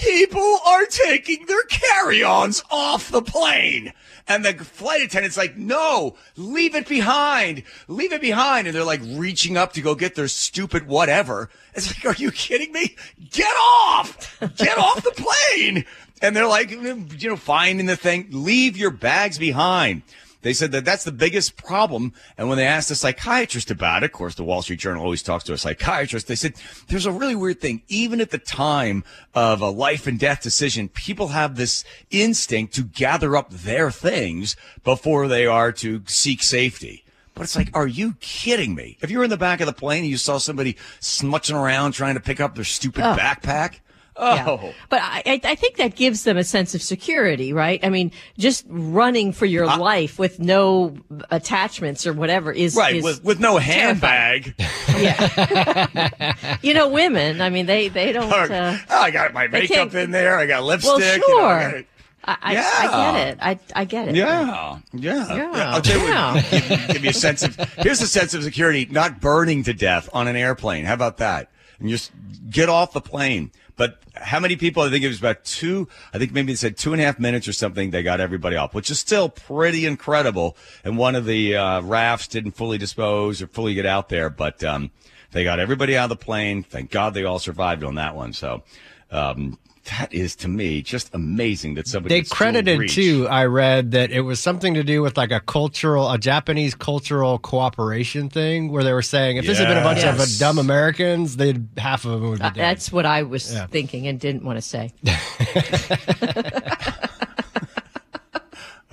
people 0.01 0.59
are 0.67 0.87
taking 0.87 1.47
their 1.47 1.63
carry-ons 1.65 2.63
off 2.71 3.11
the 3.11 3.23
plane. 3.23 3.93
And 4.27 4.45
the 4.45 4.55
flight 4.55 5.03
attendant's 5.03 5.37
like, 5.37 5.57
no, 5.57 6.17
leave 6.37 6.75
it 6.75 6.89
behind. 6.89 7.63
Leave 7.89 8.13
it 8.13 8.21
behind. 8.21 8.67
And 8.67 8.75
they're 8.75 8.85
like 8.85 9.03
reaching 9.05 9.57
up 9.57 9.75
to 9.75 9.83
go 9.83 9.95
get 9.95 10.15
their 10.15 10.29
stupid 10.29 10.87
whatever. 10.87 11.51
It's 11.75 11.89
like, 11.89 12.05
are 12.07 12.21
you 12.21 12.31
kidding 12.31 12.73
me? 12.73 12.97
Get 13.31 13.55
off! 13.83 14.39
Get 14.57 14.79
off 14.79 15.03
the 15.03 15.11
plane! 15.11 15.85
And 16.23 16.35
they're 16.35 16.47
like, 16.47 16.71
you 16.71 17.07
know, 17.29 17.37
finding 17.37 17.87
the 17.87 17.97
thing. 17.97 18.29
Leave 18.31 18.79
your 18.79 18.91
bags 18.91 19.37
behind. 19.37 20.03
They 20.45 20.53
said 20.53 20.73
that 20.73 20.85
that's 20.85 21.05
the 21.05 21.11
biggest 21.11 21.57
problem. 21.57 22.13
And 22.37 22.51
when 22.51 22.59
they 22.59 22.67
asked 22.67 22.91
a 22.91 22.95
psychiatrist 22.95 23.71
about 23.71 24.03
it, 24.03 24.07
of 24.07 24.13
course, 24.13 24.35
the 24.35 24.45
Wall 24.45 24.61
Street 24.61 24.79
Journal 24.79 25.03
always 25.03 25.23
talks 25.23 25.43
to 25.45 25.55
a 25.55 25.59
psychiatrist. 25.59 26.29
They 26.29 26.35
said 26.35 26.53
there's 26.89 27.07
a 27.07 27.13
really 27.13 27.35
weird 27.35 27.63
thing. 27.63 27.81
Even 27.89 28.21
at 28.21 28.31
the 28.31 28.37
time 28.37 29.05
of 29.35 29.63
a 29.63 29.71
life 29.71 30.07
and 30.07 30.19
death 30.19 30.43
decision, 30.43 30.91
people 30.91 31.29
have 31.29 31.57
this 31.57 31.83
instinct 32.11 32.75
to 32.75 32.83
gather 32.83 33.39
up 33.39 33.49
their 33.49 33.91
things 33.91 34.55
before 34.85 35.29
they 35.29 35.47
are 35.47 35.73
to 35.73 36.03
seek 36.05 36.43
safety. 36.43 37.05
But 37.35 37.45
it's 37.45 37.57
like, 37.57 37.71
are 37.75 37.87
you 37.87 38.17
kidding 38.21 38.75
me? 38.75 38.99
If 39.01 39.11
you 39.11 39.17
were 39.17 39.25
in 39.25 39.31
the 39.31 39.39
back 39.39 39.63
of 39.63 39.67
the 39.67 39.73
plane 39.73 40.03
and 40.03 40.11
you 40.11 40.19
saw 40.19 40.37
somebody 40.37 40.77
smutching 41.01 41.57
around 41.57 41.93
trying 41.93 42.17
to 42.17 42.21
pick 42.21 42.39
up 42.39 42.55
their 42.55 42.65
stupid 42.65 43.03
backpack, 43.03 43.81
Yeah. 44.19 44.45
oh, 44.49 44.75
But 44.89 45.01
I, 45.03 45.41
I 45.43 45.55
think 45.57 45.77
that 45.77 45.97
gives 45.97 46.23
them 46.23 46.37
a 46.37 46.45
sense 46.45 46.75
of 46.75 46.83
security, 46.83 47.53
right? 47.53 47.81
I 47.85 47.89
mean, 47.89 48.13
just 48.39 48.65
running 48.69 49.33
for 49.33 49.45
your 49.47 49.67
life 49.67 50.19
with 50.19 50.39
no 50.39 50.97
attachments 51.31 52.07
or 52.07 52.13
whatever 52.13 52.53
is 52.53 52.77
right, 52.77 52.97
is 52.97 53.05
with, 53.05 53.25
with 53.25 53.41
no 53.41 53.59
handbag. 53.59 54.55
Yeah. 54.97 56.59
you 56.63 56.73
know, 56.73 56.89
women. 56.89 57.41
I 57.41 57.51
mean, 57.51 57.67
they 57.67 57.89
they 57.89 58.13
don't. 58.13 58.33
Uh, 58.33 58.79
oh, 58.89 59.01
I 59.01 59.11
got 59.11 59.33
my 59.33 59.49
makeup 59.49 59.93
in 59.95 60.13
there. 60.13 60.39
I 60.39 60.47
got 60.47 60.63
lipstick. 60.63 60.93
well, 60.93 61.01
you 61.01 61.37
know, 61.41 61.45
I 61.47 61.71
sure. 61.71 61.85
I, 62.25 62.37
I, 62.43 62.53
Yeah. 62.53 62.71
I 62.77 63.13
get 63.13 63.29
it. 63.29 63.39
I 63.43 63.59
I 63.75 63.85
get 63.85 64.09
it. 64.09 64.15
Yeah, 64.15 64.79
yeah. 64.93 65.37
Yeah, 65.37 65.75
I'll 65.75 65.83
tell 65.83 65.99
you 66.01 66.07
yeah. 66.07 66.35
what, 66.35 66.51
give, 66.51 66.89
give 66.89 67.05
you 67.05 67.11
a 67.11 67.15
sense 67.15 67.43
of, 67.43 67.57
here's 67.79 68.01
a 68.01 68.07
sense 68.07 68.35
of 68.35 68.45
security, 68.45 68.87
not 68.91 69.21
burning 69.21 69.65
to 69.65 69.75
death 69.75 70.09
on 70.13 70.29
an 70.29 70.37
airplane. 70.37 70.85
How 70.85 70.95
about 70.95 71.17
that? 71.19 71.51
And 71.81 71.89
just 71.89 72.13
get 72.49 72.69
off 72.69 72.93
the 72.93 73.01
plane. 73.01 73.51
But 73.77 73.99
how 74.15 74.39
many 74.39 74.57
people? 74.57 74.83
I 74.83 74.91
think 74.91 75.05
it 75.05 75.09
was 75.09 75.19
about 75.19 75.45
two, 75.45 75.89
I 76.13 76.19
think 76.19 76.33
maybe 76.33 76.53
they 76.53 76.57
said 76.57 76.77
two 76.77 76.93
and 76.93 77.03
a 77.03 77.05
half 77.05 77.19
minutes 77.19 77.49
or 77.49 77.53
something. 77.53 77.91
They 77.91 78.03
got 78.03 78.21
everybody 78.21 78.57
off, 78.57 78.75
which 78.75 78.91
is 78.91 78.99
still 78.99 79.29
pretty 79.29 79.87
incredible. 79.87 80.57
And 80.85 80.97
one 80.97 81.15
of 81.17 81.25
the 81.25 81.57
uh, 81.57 81.81
rafts 81.83 82.29
didn't 82.29 82.53
fully 82.53 82.79
dispose 82.79 83.43
or 83.43 83.47
fully 83.49 83.75
get 83.75 83.87
out 83.87 84.09
there, 84.09 84.31
but 84.31 84.63
um, 84.63 84.91
they 85.33 85.43
got 85.43 85.59
everybody 85.59 85.97
out 85.97 86.11
of 86.11 86.19
the 86.19 86.25
plane. 86.25 86.63
Thank 86.63 86.91
God 86.91 87.15
they 87.15 87.25
all 87.25 87.41
survived 87.41 87.83
on 87.83 87.97
that 87.97 88.15
one. 88.15 88.33
So, 88.33 88.63
um, 89.11 89.59
that 89.85 90.13
is 90.15 90.35
to 90.37 90.49
me 90.49 90.81
just 90.83 91.15
amazing 91.15 91.75
that 91.75 91.87
somebody 91.87 92.15
They 92.15 92.21
would 92.21 92.27
still 92.27 92.37
credited 92.37 92.79
reach. 92.79 92.95
too. 92.95 93.29
I 93.29 93.45
read 93.45 93.91
that 93.93 94.11
it 94.11 94.23
was 94.23 94.41
something 94.41 94.75
to 94.75 94.83
do 94.83 95.03
with 95.03 95.17
like 95.17 95.31
a 95.31 95.41
cultural, 95.41 96.11
a 96.11 96.17
Japanese 96.19 96.75
cultural 96.75 97.39
cooperation 97.39 98.29
thing, 98.31 98.71
where 98.73 98.83
they 98.83 98.93
were 98.93 99.03
saying 99.03 99.37
if 99.37 99.47
this 99.47 99.59
had 99.59 99.69
been 99.69 99.77
a 99.79 99.83
bunch 99.83 100.03
of 100.05 100.19
uh, 100.19 100.25
dumb 100.39 100.59
Americans, 100.59 101.37
they'd 101.37 101.69
half 101.77 102.05
of 102.05 102.13
them 102.21 102.31
would 102.31 102.39
be 102.39 102.45
Uh, 102.45 102.51
dead. 102.51 102.63
That's 102.63 102.91
what 102.91 103.05
I 103.07 103.23
was 103.25 103.53
Yeah. 103.53 103.67
thinking 103.67 104.07
and 104.07 104.19
didn't 104.19 104.45
want 104.45 104.57
to 104.57 104.63
say. 104.63 104.93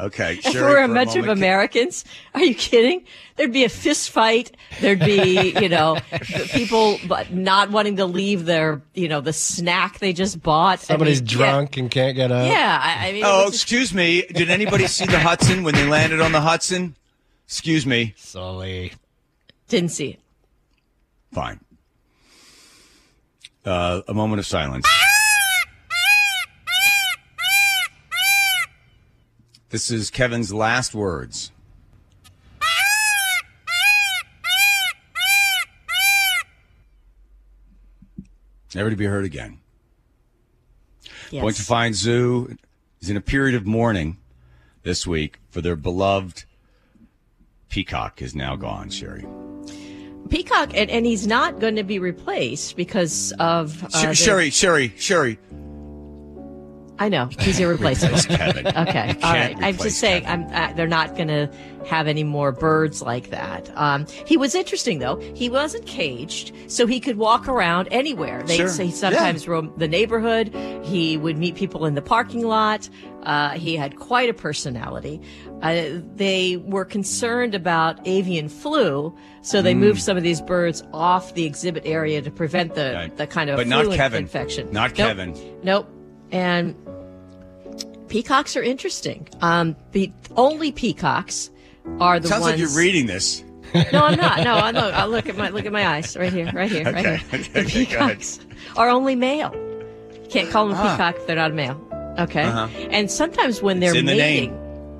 Okay, 0.02 0.34
If 0.44 0.52
Sherry, 0.52 0.56
we 0.56 0.62
were 0.72 0.76
for 0.88 0.92
a 0.92 0.96
bunch 0.96 1.10
of 1.10 1.16
moment, 1.18 1.26
can- 1.26 1.38
Americans, 1.38 2.06
are 2.34 2.42
you 2.44 2.56
kidding? 2.56 3.06
There'd 3.36 3.54
be 3.54 3.64
a 3.66 3.70
fist 3.70 4.10
fight. 4.10 4.56
There'd 4.80 5.00
be, 5.00 5.52
you 5.62 5.70
know, 5.70 5.98
people 6.54 6.98
but 7.08 7.32
not 7.32 7.70
wanting 7.70 7.98
to 7.98 8.06
leave 8.06 8.46
their, 8.46 8.82
you 8.96 9.08
know, 9.08 9.22
the 9.22 9.32
snack 9.34 10.00
they 10.00 10.12
just 10.12 10.42
bought. 10.42 10.80
I 10.80 10.84
Somebody's 10.84 11.22
mean, 11.22 11.28
drunk 11.28 11.78
and 11.78 11.92
can't 11.92 12.16
get 12.16 12.32
up. 12.32 12.46
Yeah, 12.48 12.52
yeah 12.54 12.80
I, 12.84 13.10
I 13.10 13.12
mean, 13.12 13.24
Oh, 13.26 13.44
was 13.44 13.52
just- 13.52 13.64
excuse 13.64 13.94
me. 13.94 14.24
Did 14.34 14.50
anybody 14.50 14.88
see 14.88 15.06
the 15.06 15.20
Hudson 15.20 15.62
when 15.64 15.76
they 15.76 15.88
landed 15.88 16.20
on 16.20 16.32
the 16.32 16.42
Hudson? 16.42 16.96
Excuse 17.46 17.86
me. 17.86 18.14
Sully. 18.18 18.94
didn't 19.68 19.92
see 19.92 20.10
it. 20.10 20.20
Fine. 21.32 21.60
Uh, 23.64 24.02
a 24.08 24.14
moment 24.16 24.40
of 24.40 24.48
silence. 24.48 24.88
This 29.72 29.90
is 29.90 30.10
Kevin's 30.10 30.54
last 30.54 30.94
words. 30.94 31.52
Never 38.76 38.90
to 38.90 38.96
be 38.96 39.06
heard 39.06 39.26
again. 39.26 39.60
Yes. 41.30 41.42
Point 41.42 41.56
Defiance 41.56 41.98
Zoo 41.98 42.58
is 43.00 43.10
in 43.10 43.18
a 43.18 43.22
period 43.22 43.56
of 43.56 43.66
mourning 43.66 44.18
this 44.84 45.08
week 45.08 45.40
for 45.50 45.62
their 45.62 45.76
beloved 45.76 46.46
peacock 47.70 48.22
is 48.22 48.36
now 48.36 48.58
gone, 48.58 48.90
Sherry. 48.90 49.26
Peacock, 50.30 50.72
and, 50.74 50.90
and 50.90 51.06
he's 51.06 51.28
not 51.28 51.60
going 51.60 51.76
to 51.76 51.84
be 51.84 52.00
replaced 52.00 52.76
because 52.76 53.34
of 53.40 53.84
uh, 53.86 54.14
Sherry, 54.14 54.50
Sherry, 54.50 54.94
Sherry. 54.98 55.40
I 57.02 57.10
know 57.10 57.30
he's 57.40 57.60
irreplaceable. 57.60 58.20
Kevin. 58.20 58.68
Okay, 58.78 59.16
all. 59.24 59.34
I'm 59.66 59.76
just 59.78 59.98
saying. 60.00 60.26
I'm. 60.28 60.44
Uh, 60.54 60.72
they're 60.74 60.88
not 60.88 61.16
going 61.16 61.30
to 61.30 61.50
have 61.88 62.08
any 62.08 62.24
more 62.24 62.52
birds 62.52 63.02
like 63.02 63.32
that. 63.32 63.72
Um, 63.76 64.06
he 64.26 64.38
was 64.38 64.54
interesting 64.54 65.00
though. 65.00 65.18
He 65.34 65.50
wasn't 65.50 65.88
caged, 65.88 66.54
so 66.68 66.86
he 66.86 67.00
could 67.00 67.18
walk 67.18 67.48
around 67.48 67.88
anywhere. 67.92 68.44
They 68.44 68.58
Sure. 68.58 68.68
say 68.68 68.86
he 68.86 68.92
sometimes 68.92 69.48
roam 69.48 69.74
the 69.78 69.88
neighborhood. 69.88 70.54
He 70.84 71.18
would 71.18 71.38
meet 71.40 71.56
people 71.56 71.86
in 71.88 71.96
the 71.96 72.04
parking 72.04 72.46
lot. 72.46 72.88
Uh, 73.24 73.50
he 73.52 73.76
had 73.76 73.98
quite 73.98 74.30
a 74.30 74.34
personality. 74.34 75.20
Uh, 75.64 75.86
they 76.16 76.58
were 76.58 76.86
concerned 76.86 77.56
about 77.56 78.00
avian 78.08 78.48
flu, 78.48 79.16
so 79.42 79.62
they 79.64 79.74
moved 79.74 80.02
some 80.02 80.18
of 80.18 80.24
these 80.24 80.42
birds 80.42 80.84
off 80.94 81.34
the 81.34 81.46
exhibit 81.46 81.84
area 81.86 82.22
to 82.22 82.30
prevent 82.30 82.76
the. 82.76 82.94
Right. 82.96 83.18
the 83.18 83.26
kind 83.26 83.50
of 83.50 83.58
But 83.58 83.66
not 83.68 83.92
Kevin. 83.92 84.22
infection. 84.24 84.72
Not 84.72 84.92
Nope. 84.92 84.98
Kevin. 84.98 85.60
Nope. 85.64 85.88
And 86.32 86.76
peacocks 88.12 88.56
are 88.56 88.62
interesting. 88.64 89.28
Um, 89.42 89.76
the 89.94 90.12
only 90.36 90.72
peacocks 90.72 91.50
are 92.00 92.20
the 92.20 92.28
Sounds 92.28 92.42
ones. 92.42 92.52
like 92.52 92.60
you're 92.60 92.78
reading 92.78 93.08
this. 93.08 93.44
No, 93.94 94.04
I'm 94.06 94.18
not. 94.20 94.44
No, 94.44 94.54
I 94.56 94.72
look. 94.72 94.94
I 94.94 95.06
look 95.06 95.30
at 95.30 95.38
my 95.38 95.50
look 95.50 95.66
at 95.66 95.72
my 95.72 95.88
eyes 95.88 96.16
right 96.18 96.32
here, 96.32 96.52
right 96.54 96.70
here, 96.70 96.84
right 96.92 97.06
here. 97.06 97.22
Okay, 97.34 97.38
The 97.54 97.60
okay, 97.62 97.86
peacocks 97.86 98.40
are 98.76 98.90
only 98.90 99.16
male. 99.16 99.52
Can't 100.30 100.50
call 100.52 100.68
them 100.68 100.78
Ah. 100.78 100.92
peacock 100.92 101.16
if 101.16 101.26
they're 101.28 101.36
not 101.38 101.52
a 101.52 101.54
male. 101.54 101.80
Okay. 102.20 102.44
Uh-huh. 102.44 102.68
And 102.92 103.10
sometimes 103.10 103.62
when 103.62 103.80
they're 103.80 103.96
in 103.96 104.06
the 104.06 104.16
mating, 104.16 104.52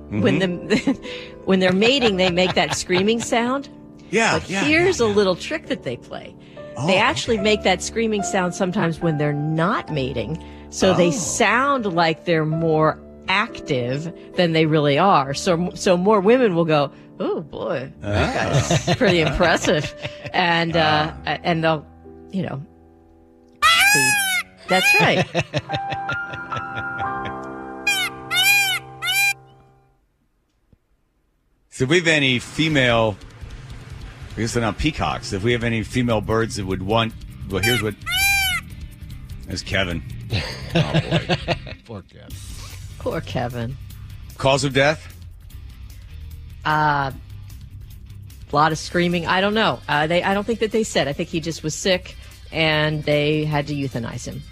name. 0.10 0.22
when 0.22 0.40
the 0.40 1.28
when 1.46 1.60
they're 1.60 1.74
mating, 1.74 2.16
they 2.18 2.30
make 2.32 2.54
that 2.56 2.76
screaming 2.78 3.20
sound. 3.20 3.68
Yeah, 4.10 4.40
But 4.40 4.50
yeah. 4.50 4.64
here's 4.64 5.00
a 5.02 5.06
little 5.06 5.36
trick 5.36 5.68
that 5.68 5.84
they 5.84 5.98
play. 5.98 6.34
they 6.88 6.98
actually 6.98 7.38
make 7.38 7.64
that 7.64 7.82
screaming 7.82 8.24
sound 8.24 8.54
sometimes 8.56 9.00
when 9.02 9.18
they're 9.18 9.32
not 9.34 9.92
mating. 9.92 10.42
So 10.72 10.94
they 10.94 11.12
sound 11.12 11.86
like 11.86 12.26
they're 12.26 12.46
more 12.46 12.98
active 13.28 14.12
than 14.36 14.54
they 14.54 14.66
really 14.66 14.98
are. 14.98 15.34
So 15.34 15.70
so 15.76 15.96
more 15.98 16.20
women 16.22 16.56
will 16.56 16.66
go, 16.66 16.92
"Oh 17.20 17.42
boy, 17.42 17.92
that 18.00 18.54
guy's 18.88 18.96
pretty 18.98 19.22
impressive." 19.22 19.94
And 20.34 20.78
uh 20.78 21.14
and 21.26 21.62
they'll, 21.62 21.86
you 22.32 22.44
know, 22.44 22.62
see- 23.94 24.12
That's 24.70 24.96
right. 25.02 25.28
So 31.70 31.86
if 31.86 31.90
we 31.90 31.98
have 31.98 32.08
any 32.08 32.40
female, 32.40 33.16
I 34.36 34.42
guess 34.42 34.54
they're 34.54 34.62
not 34.62 34.78
peacocks. 34.78 35.34
If 35.34 35.44
we 35.44 35.54
have 35.54 35.64
any 35.64 35.84
female 35.84 36.22
birds 36.22 36.58
that 36.58 36.66
would 36.66 36.82
want, 36.84 37.14
well, 37.50 37.62
here's 37.62 37.82
what. 37.82 37.96
There's 39.48 39.64
Kevin. 39.64 40.04
Oh 40.34 40.40
boy. 40.74 41.38
Poor 41.86 42.02
Kev. 42.04 42.98
Poor 43.00 43.22
Kevin. 43.22 43.78
Cause 44.38 44.64
of 44.64 44.74
death? 44.74 45.16
A 46.66 47.14
lot 48.52 48.72
of 48.72 48.78
screaming. 48.78 49.26
I 49.28 49.42
don't 49.42 49.54
know. 49.54 49.80
Uh, 49.88 50.08
they. 50.08 50.24
I 50.24 50.34
don't 50.34 50.46
think 50.46 50.60
that 50.60 50.72
they 50.72 50.84
said. 50.84 51.08
I 51.08 51.14
think 51.14 51.30
he 51.30 51.40
just 51.40 51.64
was 51.64 51.74
sick, 51.74 52.16
and 52.52 53.04
they 53.04 53.46
had 53.46 53.68
to 53.68 53.74
euthanize 53.74 54.26
him. 54.26 54.44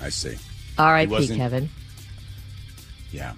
I 0.00 0.08
see. 0.08 0.36
R.I.P. 0.78 1.10
wasn't- 1.10 1.38
Kevin. 1.38 1.68
Yeah. 3.12 3.34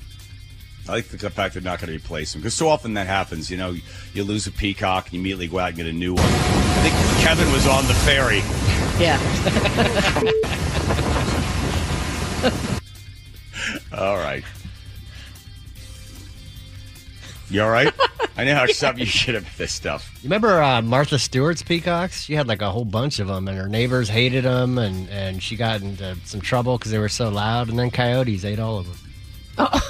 I 0.88 0.92
like 0.92 1.08
the 1.08 1.30
fact 1.30 1.52
they're 1.52 1.62
not 1.62 1.80
going 1.80 1.88
to 1.88 1.94
replace 1.94 2.34
him 2.34 2.40
because 2.40 2.54
so 2.54 2.68
often 2.68 2.94
that 2.94 3.06
happens. 3.06 3.50
You 3.50 3.58
know, 3.58 3.76
you 4.14 4.24
lose 4.24 4.46
a 4.46 4.50
peacock 4.52 5.04
and 5.06 5.14
you 5.14 5.20
immediately 5.20 5.46
go 5.46 5.58
out 5.58 5.68
and 5.68 5.76
get 5.76 5.86
a 5.86 5.92
new 5.92 6.14
one. 6.14 6.24
I 6.24 6.80
think 6.82 6.94
Kevin 7.22 7.52
was 7.52 7.66
on 7.66 7.86
the 7.86 7.94
ferry. 7.94 8.38
Yeah. 8.98 9.18
All 13.96 14.16
right. 14.16 14.44
You 17.50 17.62
all 17.62 17.70
right? 17.70 17.92
I 18.36 18.44
know 18.44 18.54
how 18.54 18.66
some 18.72 18.98
you 18.98 19.06
should 19.06 19.34
have 19.34 19.56
this 19.56 19.72
stuff. 19.72 20.12
You 20.22 20.26
remember 20.28 20.62
uh, 20.62 20.82
Martha 20.82 21.18
Stewart's 21.18 21.62
peacocks? 21.62 22.22
She 22.22 22.34
had 22.34 22.46
like 22.46 22.60
a 22.60 22.70
whole 22.70 22.84
bunch 22.84 23.18
of 23.20 23.28
them, 23.28 23.48
and 23.48 23.56
her 23.56 23.68
neighbors 23.68 24.08
hated 24.08 24.44
them, 24.44 24.76
and, 24.76 25.08
and 25.08 25.42
she 25.42 25.56
got 25.56 25.80
into 25.80 26.16
some 26.24 26.40
trouble 26.40 26.76
because 26.76 26.92
they 26.92 26.98
were 26.98 27.08
so 27.08 27.30
loud. 27.30 27.68
And 27.70 27.78
then 27.78 27.90
coyotes 27.90 28.44
ate 28.44 28.58
all 28.58 28.78
of 28.78 28.86
them. 28.86 29.68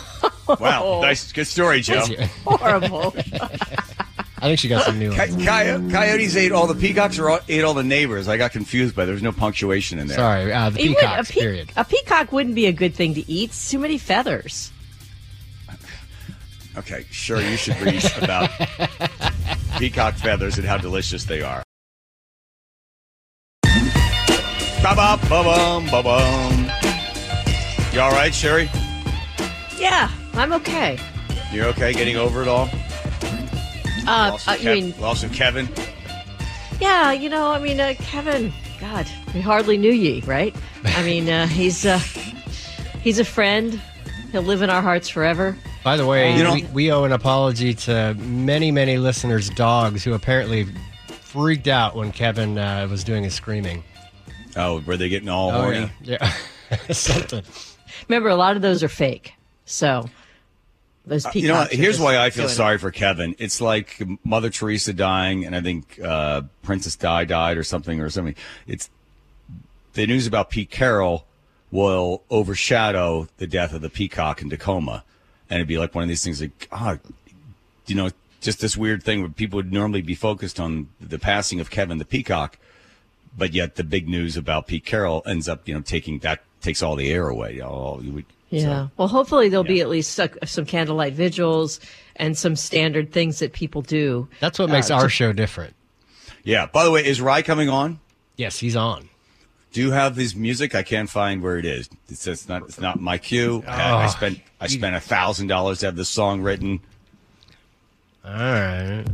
Wow, 0.59 1.01
nice, 1.03 1.31
good 1.31 1.47
story, 1.47 1.83
Joe. 1.83 2.07
Horrible. 2.47 3.15
I 4.41 4.47
think 4.49 4.59
she 4.61 4.69
got 4.69 4.85
some 4.85 4.99
new 4.99 5.11
ones. 5.11 5.35
coy- 5.35 5.45
coyotes 5.91 6.37
ate 6.37 6.53
all 6.53 6.67
the 6.67 6.75
peacocks 6.75 7.19
or 7.19 7.29
all- 7.31 7.41
ate 7.49 7.65
all 7.65 7.75
the 7.75 7.83
neighbors. 7.83 8.29
I 8.29 8.37
got 8.37 8.53
confused 8.53 8.95
by 8.95 9.05
there 9.05 9.15
was 9.15 9.23
no 9.23 9.33
punctuation 9.33 9.99
in 9.99 10.07
there. 10.07 10.17
Sorry, 10.17 10.53
uh, 10.53 10.71
the 10.71 10.81
He 10.81 10.89
would- 10.91 10.99
peacocks. 10.99 11.31
a, 11.31 11.33
pe- 11.33 11.41
period. 11.41 11.73
a 11.77 11.85
peacock 11.85 12.33
wouldn't 12.33 12.55
be 12.55 12.67
a 12.67 12.73
good 12.73 12.95
thing 12.95 13.15
to 13.15 13.31
eat. 13.31 13.51
It's 13.51 13.71
too 13.71 13.79
many 13.79 13.99
feathers. 13.99 14.71
Okay, 16.77 17.05
sure, 17.11 17.41
you 17.41 17.57
should 17.57 17.81
read 17.81 18.05
about 18.23 18.51
peacock 19.79 20.15
feathers 20.15 20.59
and 20.59 20.67
how 20.67 20.77
delicious 20.77 21.25
they 21.25 21.43
are. 21.43 21.65
Ba-bum, 24.81 25.19
ba-bum, 25.29 25.87
ba-bum. 25.87 26.71
You 27.93 28.01
all 28.01 28.13
right, 28.13 28.33
Sherry? 28.33 28.71
Yeah, 29.77 30.09
I'm 30.35 30.53
okay. 30.53 30.99
You're 31.53 31.67
okay 31.67 31.93
getting 31.93 32.17
over 32.17 32.43
it 32.43 32.49
all? 32.49 32.69
Uh, 34.09 34.31
Lost 34.33 34.49
uh, 34.49 34.53
of 34.53 34.63
you 34.63 34.69
Kev- 34.71 34.75
mean, 34.75 34.95
lost 35.01 35.25
of 35.25 35.33
Kevin? 35.33 35.69
yeah, 36.81 37.13
you 37.13 37.29
know, 37.29 37.51
I 37.53 37.59
mean, 37.59 37.79
uh, 37.81 37.95
Kevin. 37.99 38.53
God, 38.81 39.07
we 39.35 39.41
hardly 39.41 39.77
knew 39.77 39.91
ye, 39.93 40.21
right? 40.21 40.55
I 40.85 41.03
mean, 41.03 41.29
uh, 41.29 41.47
he's 41.49 41.85
uh, 41.85 41.99
he's 43.03 43.19
a 43.19 43.25
friend. 43.25 43.81
He'll 44.33 44.43
live 44.43 44.63
in 44.63 44.71
our 44.71 44.83
hearts 44.83 45.09
forever. 45.09 45.57
By 45.85 45.97
the 45.97 46.07
way, 46.07 46.37
You 46.37 46.45
know- 46.45 46.55
we, 46.55 46.63
we 46.65 46.93
owe 46.93 47.05
an 47.05 47.13
apology 47.13 47.73
to 47.75 48.15
many, 48.19 48.71
many 48.71 48.99
listeners' 48.99 49.49
dogs 49.51 50.05
who 50.05 50.13
apparently 50.15 50.67
freaked 51.23 51.67
out 51.69 51.95
when 51.97 52.13
Kevin 52.13 52.59
uh, 52.59 52.87
was 52.91 53.05
doing 53.05 53.25
his 53.25 53.35
screaming. 53.35 53.83
Oh, 54.57 54.81
were 54.87 54.97
they 54.97 55.09
getting 55.09 55.29
all 55.29 55.51
Oh, 55.51 55.63
horny? 55.63 55.91
yeah. 56.03 56.33
yeah. 56.71 56.79
Something. 56.93 57.43
Remember, 58.09 58.29
a 58.29 58.37
lot 58.37 58.55
of 58.57 58.63
those 58.63 58.83
are 58.83 58.89
fake. 58.89 59.33
So 59.65 60.09
those 61.09 61.25
peacocks. 61.25 61.37
Uh, 61.37 61.39
You 61.39 61.49
know, 61.49 61.67
here's 61.71 61.99
why 62.01 62.19
I 62.19 62.31
feel 62.31 62.45
doing 62.45 62.53
it. 62.53 62.57
sorry 62.57 62.79
for 62.79 62.91
Kevin. 62.91 63.35
It's 63.39 63.61
like 63.61 64.01
Mother 64.25 64.51
Teresa 64.51 64.93
dying, 64.93 65.45
and 65.45 65.55
I 65.57 65.61
think 65.61 65.99
uh, 66.01 66.43
Princess 66.63 66.97
Di 66.97 67.25
died 67.25 67.57
or 67.57 67.65
something 67.65 68.01
or 68.01 68.11
something. 68.11 68.35
It's 68.67 68.91
the 69.95 70.07
news 70.07 70.27
about 70.27 70.51
Pete 70.51 70.71
Carroll 70.71 71.27
will 71.71 72.23
overshadow 72.31 73.29
the 73.39 73.47
death 73.47 73.73
of 73.73 73.83
the 73.83 73.91
peacock 73.91 74.41
in 74.41 74.49
Tacoma, 74.51 75.05
and 75.51 75.59
it'd 75.59 75.69
be 75.69 75.79
like 75.79 75.95
one 75.95 76.03
of 76.03 76.09
these 76.09 76.23
things 76.25 76.41
like, 76.41 76.69
ah, 76.73 76.99
you 77.87 77.95
know, 77.95 78.11
just 78.41 78.61
this 78.61 78.77
weird 78.77 79.03
thing 79.03 79.21
where 79.21 79.29
people 79.31 79.57
would 79.57 79.73
normally 79.73 80.03
be 80.03 80.15
focused 80.15 80.61
on 80.61 80.89
the 81.01 81.19
passing 81.19 81.61
of 81.61 81.71
Kevin 81.71 81.99
the 81.99 82.05
peacock, 82.05 82.57
but 83.37 83.53
yet 83.53 83.75
the 83.77 83.85
big 83.85 84.09
news 84.09 84.37
about 84.37 84.67
Pete 84.67 84.85
Carroll 84.85 85.23
ends 85.27 85.49
up, 85.49 85.67
you 85.67 85.75
know, 85.75 85.81
taking 85.81 86.21
that 86.21 86.43
takes 86.61 86.83
all 86.83 86.97
the 86.97 87.11
air 87.11 87.29
away. 87.29 87.61
All 87.61 88.01
you 88.03 88.13
would, 88.13 88.25
Yeah. 88.51 88.61
so- 88.63 88.91
well, 88.97 89.09
hopefully 89.09 89.49
there'll 89.49 89.65
be 89.65 89.81
at 89.81 89.89
least 89.89 90.13
some, 90.13 90.31
some 90.45 90.65
candlelight 90.65 91.13
vigils 91.15 91.81
and 92.17 92.37
some 92.37 92.57
standard 92.57 93.13
things 93.13 93.39
that 93.41 93.53
people 93.53 93.83
do. 93.83 94.29
That's 94.41 94.59
what 94.59 94.71
makes 94.71 94.91
Uh, 94.91 94.95
our 94.97 95.03
to- 95.05 95.09
show 95.09 95.33
different. 95.33 95.75
yeah. 96.45 96.67
By 96.67 96.85
the 96.85 96.91
way, 96.91 97.05
is 97.05 97.21
Ry 97.21 97.43
coming 97.43 97.69
on? 97.69 98.01
Yes, 98.37 98.59
he's 98.59 98.77
on. 98.77 99.09
Do 99.73 99.83
you 99.83 99.91
have 99.91 100.17
his 100.17 100.35
music? 100.35 100.75
I 100.75 100.83
can't 100.83 101.11
find 101.11 101.43
where 101.43 101.59
it 101.59 101.67
is. 101.67 101.91
It 102.09 102.17
says 102.17 102.39
it's 102.41 102.49
not. 102.49 102.63
It's 102.63 102.81
not 102.81 103.01
my 103.01 103.19
cue. 103.19 103.63
I, 103.69 103.83
I 103.83 104.05
Oh. 104.07 104.09
spent. 104.09 104.41
I 104.61 104.67
spent 104.67 104.97
a 104.97 105.01
thousand 105.01 105.49
dollars 105.49 105.81
to 105.81 105.87
have 105.87 105.97
this 105.97 106.09
song 106.09 106.41
written. 106.41 106.81
All 108.25 108.33
right. 108.33 109.05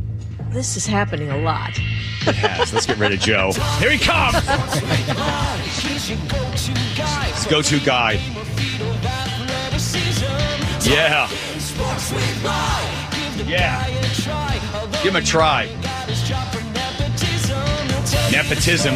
This 0.51 0.77
is 0.77 0.85
happening 0.87 1.29
a 1.29 1.37
lot. 1.39 1.71
It 1.77 2.35
has. 2.35 2.73
Let's 2.73 2.85
get 2.85 2.97
rid 2.97 3.11
of 3.11 3.19
Joe. 3.19 3.51
Here 3.79 3.91
he 3.91 3.97
comes. 3.99 4.35
His 7.35 7.45
go-to 7.47 7.79
guy. 7.81 8.19
Yeah. 10.95 11.27
Yeah. 13.45 13.85
Give 15.03 15.13
him 15.13 15.17
a 15.17 15.21
try. 15.21 15.65
Nepotism. 18.31 18.95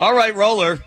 All 0.00 0.14
right, 0.14 0.34
Roller. 0.34 0.82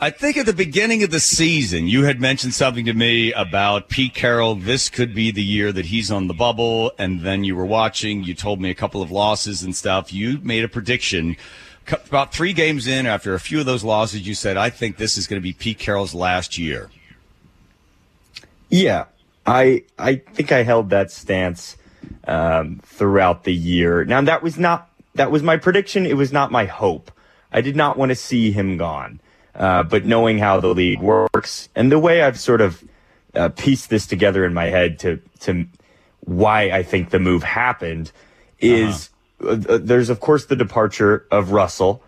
I 0.00 0.10
think 0.10 0.36
at 0.36 0.46
the 0.46 0.52
beginning 0.52 1.02
of 1.02 1.10
the 1.10 1.18
season, 1.18 1.88
you 1.88 2.04
had 2.04 2.20
mentioned 2.20 2.54
something 2.54 2.84
to 2.84 2.94
me 2.94 3.32
about 3.32 3.88
Pete 3.88 4.14
Carroll. 4.14 4.54
This 4.54 4.88
could 4.88 5.12
be 5.12 5.32
the 5.32 5.42
year 5.42 5.72
that 5.72 5.86
he's 5.86 6.08
on 6.08 6.28
the 6.28 6.34
bubble. 6.34 6.92
And 6.98 7.22
then 7.22 7.42
you 7.42 7.56
were 7.56 7.66
watching, 7.66 8.22
you 8.22 8.32
told 8.32 8.60
me 8.60 8.70
a 8.70 8.76
couple 8.76 9.02
of 9.02 9.10
losses 9.10 9.64
and 9.64 9.74
stuff. 9.74 10.12
You 10.12 10.38
made 10.40 10.62
a 10.62 10.68
prediction 10.68 11.36
about 12.06 12.32
three 12.32 12.52
games 12.52 12.86
in 12.86 13.06
after 13.06 13.34
a 13.34 13.40
few 13.40 13.58
of 13.58 13.66
those 13.66 13.82
losses. 13.82 14.24
You 14.24 14.34
said, 14.34 14.56
I 14.56 14.70
think 14.70 14.98
this 14.98 15.16
is 15.16 15.26
going 15.26 15.40
to 15.40 15.42
be 15.42 15.52
Pete 15.52 15.80
Carroll's 15.80 16.14
last 16.14 16.58
year. 16.58 16.90
Yeah, 18.68 19.06
I 19.46 19.82
I 19.98 20.16
think 20.16 20.52
I 20.52 20.62
held 20.62 20.90
that 20.90 21.10
stance 21.10 21.76
um, 22.28 22.80
throughout 22.84 23.42
the 23.42 23.54
year. 23.54 24.04
Now 24.04 24.20
that 24.20 24.44
was 24.44 24.58
not 24.58 24.90
that 25.14 25.32
was 25.32 25.42
my 25.42 25.56
prediction. 25.56 26.06
It 26.06 26.16
was 26.16 26.32
not 26.32 26.52
my 26.52 26.66
hope. 26.66 27.10
I 27.50 27.62
did 27.62 27.74
not 27.74 27.96
want 27.96 28.10
to 28.10 28.14
see 28.14 28.52
him 28.52 28.76
gone. 28.76 29.20
Uh, 29.58 29.82
but 29.82 30.06
knowing 30.06 30.38
how 30.38 30.60
the 30.60 30.68
league 30.68 31.00
works 31.00 31.68
and 31.74 31.90
the 31.90 31.98
way 31.98 32.22
I've 32.22 32.38
sort 32.38 32.60
of 32.60 32.82
uh, 33.34 33.48
pieced 33.48 33.90
this 33.90 34.06
together 34.06 34.44
in 34.44 34.54
my 34.54 34.66
head 34.66 35.00
to 35.00 35.20
to 35.40 35.66
why 36.20 36.70
I 36.70 36.84
think 36.84 37.10
the 37.10 37.18
move 37.18 37.42
happened 37.42 38.12
is 38.60 39.10
uh, 39.44 39.56
there's 39.58 40.10
of 40.10 40.20
course 40.20 40.46
the 40.46 40.56
departure 40.56 41.26
of 41.32 41.50
Russell. 41.50 42.04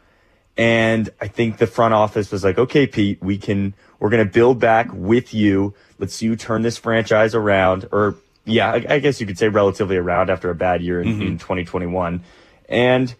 And 0.56 1.08
I 1.20 1.26
think 1.26 1.56
the 1.56 1.66
front 1.66 1.94
office 1.94 2.30
was 2.30 2.44
like, 2.44 2.58
okay, 2.58 2.86
Pete, 2.86 3.22
we 3.22 3.38
can, 3.38 3.72
we're 3.98 4.10
going 4.10 4.26
to 4.26 4.30
build 4.30 4.60
back 4.60 4.88
with 4.92 5.32
you. 5.32 5.72
Let's 5.98 6.14
see 6.14 6.26
you 6.26 6.36
turn 6.36 6.60
this 6.60 6.76
franchise 6.76 7.34
around. 7.34 7.88
Or, 7.92 8.16
yeah, 8.44 8.70
I, 8.70 8.84
I 8.86 8.98
guess 8.98 9.22
you 9.22 9.26
could 9.26 9.38
say 9.38 9.48
relatively 9.48 9.96
around 9.96 10.28
after 10.28 10.50
a 10.50 10.54
bad 10.54 10.82
year 10.82 11.00
in, 11.00 11.22
in 11.22 11.38
2021. 11.38 12.22
And, 12.68 13.14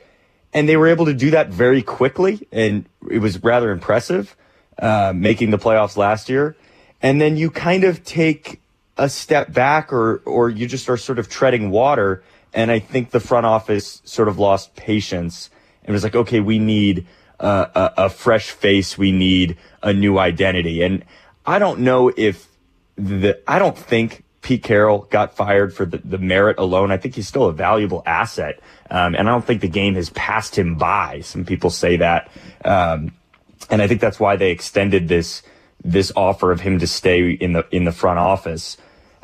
and 0.52 0.68
they 0.68 0.76
were 0.76 0.88
able 0.88 1.06
to 1.06 1.14
do 1.14 1.30
that 1.30 1.48
very 1.48 1.82
quickly. 1.82 2.46
And 2.52 2.86
it 3.10 3.18
was 3.18 3.42
rather 3.42 3.70
impressive, 3.70 4.36
uh, 4.78 5.12
making 5.14 5.50
the 5.50 5.58
playoffs 5.58 5.96
last 5.96 6.28
year. 6.28 6.56
And 7.02 7.20
then 7.20 7.36
you 7.36 7.50
kind 7.50 7.84
of 7.84 8.04
take 8.04 8.60
a 8.96 9.08
step 9.08 9.52
back 9.52 9.92
or, 9.92 10.16
or 10.26 10.50
you 10.50 10.66
just 10.66 10.88
are 10.88 10.96
sort 10.96 11.18
of 11.18 11.28
treading 11.28 11.70
water. 11.70 12.22
And 12.52 12.70
I 12.70 12.78
think 12.78 13.10
the 13.10 13.20
front 13.20 13.46
office 13.46 14.02
sort 14.04 14.28
of 14.28 14.38
lost 14.38 14.74
patience 14.74 15.50
and 15.84 15.92
was 15.92 16.02
like, 16.02 16.14
okay, 16.14 16.40
we 16.40 16.58
need 16.58 17.06
uh, 17.40 17.90
a, 17.96 18.04
a 18.04 18.10
fresh 18.10 18.50
face, 18.50 18.98
we 18.98 19.12
need 19.12 19.56
a 19.82 19.92
new 19.92 20.18
identity, 20.18 20.82
and 20.82 21.04
I 21.46 21.58
don't 21.58 21.80
know 21.80 22.12
if 22.14 22.46
the 22.96 23.40
I 23.48 23.58
don't 23.58 23.76
think 23.76 24.24
Pete 24.42 24.62
Carroll 24.62 25.08
got 25.10 25.34
fired 25.34 25.74
for 25.74 25.86
the, 25.86 25.98
the 25.98 26.18
merit 26.18 26.58
alone. 26.58 26.90
I 26.90 26.98
think 26.98 27.14
he's 27.14 27.28
still 27.28 27.44
a 27.44 27.52
valuable 27.52 28.02
asset. 28.04 28.60
Um, 28.90 29.14
and 29.14 29.28
I 29.28 29.32
don't 29.32 29.44
think 29.44 29.60
the 29.60 29.68
game 29.68 29.94
has 29.94 30.10
passed 30.10 30.58
him 30.58 30.74
by. 30.74 31.20
Some 31.20 31.44
people 31.44 31.70
say 31.70 31.96
that. 31.98 32.30
Um, 32.64 33.12
and 33.70 33.80
I 33.80 33.86
think 33.86 34.00
that's 34.00 34.18
why 34.18 34.36
they 34.36 34.50
extended 34.50 35.08
this, 35.08 35.42
this 35.84 36.12
offer 36.16 36.50
of 36.50 36.60
him 36.60 36.78
to 36.80 36.86
stay 36.86 37.30
in 37.30 37.52
the, 37.52 37.66
in 37.70 37.84
the 37.84 37.92
front 37.92 38.18
office. 38.18 38.76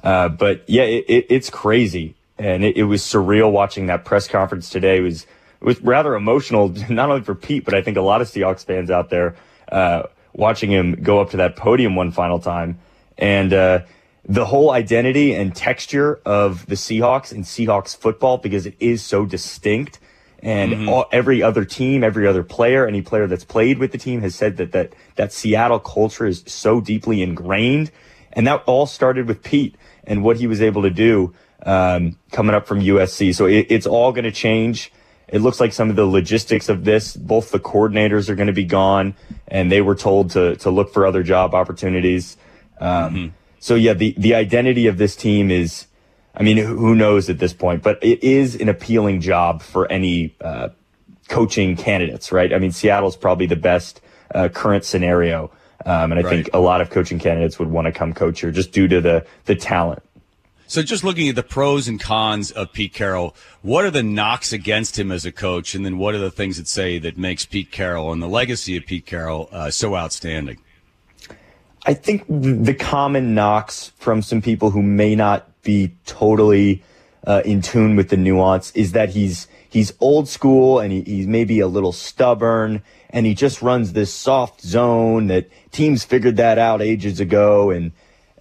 Uh, 0.03 0.29
but 0.29 0.63
yeah, 0.69 0.85
it, 0.85 1.05
it, 1.09 1.27
it's 1.31 1.51
crazy. 1.51 2.15
And 2.39 2.65
it, 2.65 2.77
it, 2.77 2.85
was 2.85 3.03
surreal 3.03 3.51
watching 3.51 3.87
that 3.87 4.05
press 4.05 4.29
conference 4.29 4.71
today. 4.71 4.99
It 4.99 5.01
was, 5.01 5.23
it 5.23 5.65
was 5.65 5.81
rather 5.81 6.15
emotional, 6.15 6.69
not 6.89 7.11
only 7.11 7.23
for 7.23 7.35
Pete, 7.35 7.65
but 7.65 7.75
I 7.75 7.83
think 7.83 7.97
a 7.97 8.03
lot 8.03 8.21
of 8.21 8.29
Seahawks 8.29 8.65
fans 8.65 8.91
out 8.91 9.11
there, 9.11 9.35
uh, 9.73 10.05
watching 10.33 10.71
him 10.71 11.03
go 11.03 11.21
up 11.21 11.31
to 11.31 11.39
that 11.39 11.57
podium 11.57 11.97
one 11.97 12.13
final 12.13 12.39
time. 12.39 12.79
And, 13.19 13.53
uh, 13.53 13.81
the 14.29 14.45
whole 14.45 14.71
identity 14.73 15.35
and 15.35 15.55
texture 15.55 16.21
of 16.25 16.67
the 16.67 16.75
Seahawks 16.75 17.31
and 17.31 17.45
Seahawks 17.45 17.97
football 17.97 18.39
because 18.39 18.67
it 18.67 18.75
is 18.81 19.03
so 19.03 19.25
distinct. 19.25 20.01
And 20.41 20.73
mm-hmm. 20.73 20.89
all, 20.89 21.07
every 21.13 21.43
other 21.43 21.65
team, 21.65 22.03
every 22.03 22.27
other 22.27 22.43
player, 22.43 22.87
any 22.87 23.03
player 23.03 23.27
that's 23.27 23.45
played 23.45 23.79
with 23.79 23.93
the 23.93 23.99
team 23.99 24.21
has 24.23 24.35
said 24.35 24.57
that, 24.59 24.73
that 24.73 24.95
that 25.15 25.33
Seattle 25.33 25.79
culture 25.79 26.27
is 26.27 26.43
so 26.47 26.81
deeply 26.81 27.23
ingrained. 27.23 27.91
And 28.33 28.47
that 28.47 28.65
all 28.67 28.87
started 28.87 29.29
with 29.29 29.43
Pete 29.43 29.77
and 30.05 30.23
what 30.23 30.37
he 30.37 30.47
was 30.47 30.61
able 30.61 30.83
to 30.83 30.91
do 30.91 31.33
um, 31.65 32.19
coming 32.33 32.55
up 32.55 32.67
from 32.67 32.81
USC. 32.81 33.35
So 33.35 33.47
it, 33.47 33.67
it's 33.71 33.87
all 33.87 34.13
going 34.13 34.25
to 34.25 34.33
change. 34.33 34.93
It 35.29 35.41
looks 35.41 35.59
like 35.59 35.73
some 35.73 35.89
of 35.89 35.97
the 35.97 36.05
logistics 36.05 36.69
of 36.69 36.85
this, 36.85 37.17
both 37.17 37.51
the 37.51 37.59
coordinators 37.59 38.29
are 38.29 38.35
going 38.35 38.47
to 38.47 38.53
be 38.53 38.65
gone, 38.65 39.15
and 39.49 39.73
they 39.73 39.81
were 39.81 39.97
told 39.97 40.31
to 40.33 40.57
to 40.57 40.71
look 40.71 40.93
for 40.93 41.07
other 41.07 41.23
job 41.23 41.55
opportunities. 41.55 42.37
Um, 42.79 43.15
mm-hmm 43.15 43.27
so 43.59 43.75
yeah, 43.75 43.95
the, 43.95 44.15
the 44.17 44.35
identity 44.35 44.87
of 44.87 44.99
this 44.99 45.17
team 45.17 45.51
is, 45.51 45.87
I 46.35 46.43
mean, 46.43 46.57
who 46.57 46.95
knows 46.95 47.31
at 47.31 47.39
this 47.39 47.53
point, 47.53 47.83
but 47.83 48.03
it 48.03 48.23
is 48.23 48.55
an 48.57 48.69
appealing 48.69 49.21
job 49.21 49.63
for 49.63 49.91
any, 49.91 50.35
uh, 50.41 50.69
coaching 51.29 51.77
candidates, 51.77 52.31
right? 52.31 52.53
I 52.53 52.59
mean, 52.59 52.73
Seattle's 52.73 53.17
probably 53.17 53.47
the 53.47 53.57
best, 53.57 54.01
uh, 54.35 54.49
current 54.49 54.85
scenario. 54.85 55.51
Um, 55.85 56.13
and 56.13 56.15
I 56.15 56.23
right. 56.23 56.31
think 56.31 56.51
a 56.53 56.59
lot 56.59 56.81
of 56.81 56.91
coaching 56.91 57.19
candidates 57.19 57.59
would 57.59 57.71
want 57.71 57.87
to 57.87 57.93
come 57.93 58.13
coach 58.13 58.41
here 58.41 58.51
just 58.51 58.73
due 58.73 58.89
to 58.89 59.01
the, 59.01 59.27
the 59.45 59.55
talent. 59.55 60.03
So 60.69 60.83
just 60.83 61.05
looking 61.05 61.29
at 61.29 61.37
the 61.37 61.45
pros 61.45 61.87
and 61.87 62.01
cons 62.01 62.51
of 62.51 62.73
Pete 62.73 62.93
Carroll, 62.93 63.37
what 63.63 63.85
are 63.85 63.91
the 63.91 64.03
knocks 64.03 64.53
against 64.53 64.99
him 64.99 65.13
as 65.13 65.25
a 65.25 65.31
coach? 65.31 65.77
And 65.77 65.87
then 65.87 65.97
what 65.97 66.15
are 66.15 66.19
the 66.19 66.31
things 66.31 66.57
that 66.57 66.67
say 66.67 66.99
that 66.99 67.17
makes 67.17 67.47
Pete 67.47 67.71
Carroll 67.71 68.13
and 68.13 68.21
the 68.21 68.27
legacy 68.27 68.77
of 68.77 68.85
Pete 68.85 69.07
Carroll 69.07 69.49
uh, 69.53 69.71
so 69.71 69.95
outstanding? 69.95 70.59
I 71.87 71.95
think 71.95 72.25
the 72.29 72.75
common 72.75 73.35
knocks 73.35 73.93
from 73.97 74.21
some 74.21 74.43
people 74.43 74.71
who 74.71 74.83
may 74.83 75.15
not 75.15 75.63
be 75.63 75.95
totally 76.05 76.83
uh, 77.25 77.43
in 77.45 77.63
tune 77.63 77.95
with 77.95 78.09
the 78.09 78.17
nuance 78.17 78.73
is 78.73 78.91
that 78.93 79.11
he's 79.11 79.47
he's 79.71 79.93
old 80.01 80.29
school 80.29 80.81
and 80.81 80.93
he, 80.93 81.03
he's 81.03 81.27
maybe 81.29 81.61
a 81.61 81.69
little 81.69 81.93
stubborn 81.93 82.83
and 83.11 83.25
he 83.25 83.35
just 83.35 83.63
runs 83.63 83.93
this 83.93 84.13
soft 84.13 84.63
zone 84.63 85.29
that 85.29 85.49
teams 85.71 86.05
figured 86.05 86.37
that 86.39 86.59
out 86.59 86.83
ages 86.83 87.21
ago. 87.21 87.71
And 87.71 87.93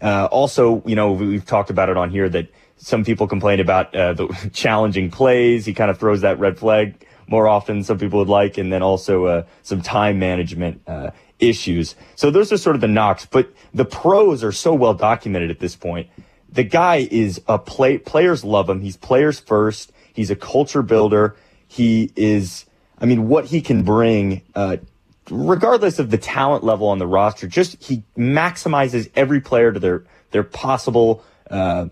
uh, 0.02 0.28
also 0.32 0.82
you 0.88 0.96
know 0.96 1.12
we've 1.12 1.46
talked 1.46 1.70
about 1.70 1.90
it 1.90 1.98
on 1.98 2.10
here 2.10 2.28
that 2.30 2.48
some 2.78 3.06
people 3.06 3.28
complain 3.28 3.60
about 3.60 3.94
uh, 3.94 4.14
the 4.14 4.50
challenging 4.54 5.12
plays. 5.12 5.66
He 5.66 5.74
kind 5.76 5.92
of 5.92 6.00
throws 6.00 6.22
that 6.22 6.40
red 6.40 6.58
flag 6.58 7.06
more 7.28 7.48
often 7.48 7.78
than 7.78 7.84
some 7.84 8.00
people 8.00 8.20
would 8.20 8.28
like. 8.28 8.58
And 8.58 8.72
then 8.74 8.82
also 8.82 9.26
uh, 9.26 9.44
some 9.62 9.82
time 9.82 10.18
management 10.18 10.82
uh, 10.88 11.12
issues. 11.40 11.96
So 12.16 12.32
those 12.32 12.52
are 12.52 12.58
sort 12.58 12.76
of 12.76 12.82
the 12.82 12.88
knocks, 12.88 13.26
but 13.26 13.52
the 13.74 13.86
pros 13.86 14.44
are 14.44 14.52
so 14.52 14.74
well 14.74 14.94
documented 14.94 15.52
at 15.52 15.60
this 15.60 15.76
point. 15.76 16.10
The 16.52 16.64
guy 16.64 17.08
is 17.12 17.42
a 17.48 17.60
play, 17.60 17.98
players 17.98 18.44
love 18.44 18.70
him. 18.70 18.82
He's 18.82 18.98
players 18.98 19.40
first. 19.40 19.92
He's 20.14 20.32
a 20.32 20.36
culture 20.36 20.82
builder. 20.82 21.36
He 21.68 22.12
is, 22.16 22.66
I 23.00 23.06
mean, 23.06 23.28
what 23.28 23.46
he 23.46 23.62
can 23.62 23.84
bring, 23.84 24.42
uh, 24.56 24.78
regardless 25.30 26.00
of 26.00 26.10
the 26.12 26.18
talent 26.18 26.64
level 26.64 26.88
on 26.88 27.00
the 27.00 27.08
roster, 27.08 27.48
just 27.48 27.84
he 27.84 28.04
maximizes 28.18 29.12
every 29.16 29.42
player 29.42 29.74
to 29.74 29.80
their, 29.80 30.04
their 30.32 30.44
possible, 30.44 31.24
uh, 31.52 31.88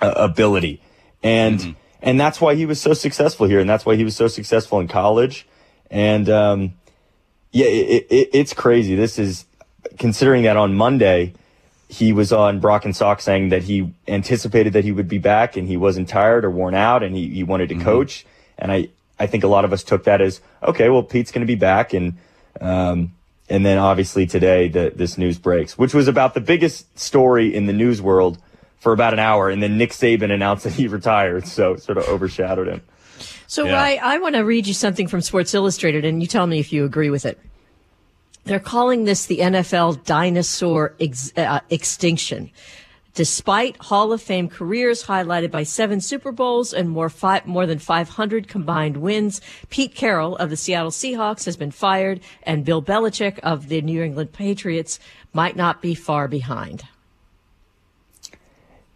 ability. 0.00 0.80
And, 1.22 1.58
mm-hmm. 1.58 1.70
and 2.02 2.20
that's 2.20 2.40
why 2.40 2.54
he 2.54 2.66
was 2.66 2.80
so 2.80 2.92
successful 2.94 3.46
here. 3.46 3.58
And 3.58 3.68
that's 3.68 3.84
why 3.84 3.96
he 3.96 4.04
was 4.04 4.14
so 4.14 4.28
successful 4.28 4.78
in 4.78 4.86
college. 4.86 5.48
And, 5.90 6.28
um, 6.28 6.74
yeah, 7.52 7.66
it, 7.66 8.06
it, 8.10 8.30
it's 8.32 8.52
crazy. 8.52 8.94
This 8.94 9.18
is 9.18 9.44
considering 9.98 10.42
that 10.44 10.56
on 10.56 10.74
Monday 10.74 11.34
he 11.88 12.12
was 12.12 12.32
on 12.32 12.60
Brock 12.60 12.84
and 12.84 12.94
Salk 12.94 13.20
saying 13.20 13.48
that 13.48 13.64
he 13.64 13.92
anticipated 14.06 14.72
that 14.74 14.84
he 14.84 14.92
would 14.92 15.08
be 15.08 15.18
back 15.18 15.56
and 15.56 15.66
he 15.66 15.76
wasn't 15.76 16.08
tired 16.08 16.44
or 16.44 16.50
worn 16.50 16.74
out 16.74 17.02
and 17.02 17.16
he, 17.16 17.28
he 17.28 17.42
wanted 17.42 17.68
to 17.70 17.74
mm-hmm. 17.74 17.84
coach. 17.84 18.24
And 18.58 18.70
I, 18.70 18.88
I 19.18 19.26
think 19.26 19.42
a 19.42 19.48
lot 19.48 19.64
of 19.64 19.72
us 19.72 19.82
took 19.82 20.04
that 20.04 20.20
as 20.20 20.40
okay. 20.62 20.88
Well, 20.88 21.02
Pete's 21.02 21.32
going 21.32 21.42
to 21.42 21.46
be 21.46 21.56
back 21.56 21.92
and. 21.92 22.14
Um, 22.60 23.12
and 23.48 23.66
then 23.66 23.78
obviously 23.78 24.26
today 24.26 24.68
the, 24.68 24.92
this 24.94 25.18
news 25.18 25.38
breaks, 25.38 25.76
which 25.76 25.92
was 25.92 26.06
about 26.06 26.34
the 26.34 26.40
biggest 26.40 26.96
story 26.98 27.52
in 27.52 27.66
the 27.66 27.72
news 27.72 28.00
world 28.00 28.38
for 28.78 28.92
about 28.92 29.12
an 29.12 29.18
hour. 29.18 29.50
And 29.50 29.62
then 29.62 29.76
Nick 29.76 29.90
Saban 29.90 30.32
announced 30.32 30.64
that 30.64 30.74
he 30.74 30.86
retired. 30.88 31.46
So 31.46 31.76
sort 31.76 31.98
of 31.98 32.04
overshadowed 32.04 32.68
him. 32.68 32.82
So 33.50 33.64
yeah. 33.64 33.82
I, 33.82 33.98
I 34.00 34.18
want 34.18 34.36
to 34.36 34.42
read 34.42 34.68
you 34.68 34.74
something 34.74 35.08
from 35.08 35.22
Sports 35.22 35.54
Illustrated, 35.54 36.04
and 36.04 36.22
you 36.22 36.28
tell 36.28 36.46
me 36.46 36.60
if 36.60 36.72
you 36.72 36.84
agree 36.84 37.10
with 37.10 37.26
it. 37.26 37.36
They're 38.44 38.60
calling 38.60 39.06
this 39.06 39.26
the 39.26 39.38
NFL 39.38 40.04
dinosaur 40.04 40.94
ex, 41.00 41.36
uh, 41.36 41.58
extinction. 41.68 42.52
Despite 43.14 43.76
Hall 43.78 44.12
of 44.12 44.22
Fame 44.22 44.48
careers 44.48 45.02
highlighted 45.02 45.50
by 45.50 45.64
seven 45.64 46.00
Super 46.00 46.30
Bowls 46.30 46.72
and 46.72 46.88
more, 46.88 47.08
five, 47.08 47.44
more 47.44 47.66
than 47.66 47.80
500 47.80 48.46
combined 48.46 48.98
wins, 48.98 49.40
Pete 49.68 49.96
Carroll 49.96 50.36
of 50.36 50.48
the 50.48 50.56
Seattle 50.56 50.92
Seahawks 50.92 51.44
has 51.44 51.56
been 51.56 51.72
fired, 51.72 52.20
and 52.44 52.64
Bill 52.64 52.80
Belichick 52.80 53.40
of 53.40 53.68
the 53.68 53.82
New 53.82 54.00
England 54.00 54.32
Patriots 54.32 55.00
might 55.32 55.56
not 55.56 55.82
be 55.82 55.96
far 55.96 56.28
behind. 56.28 56.84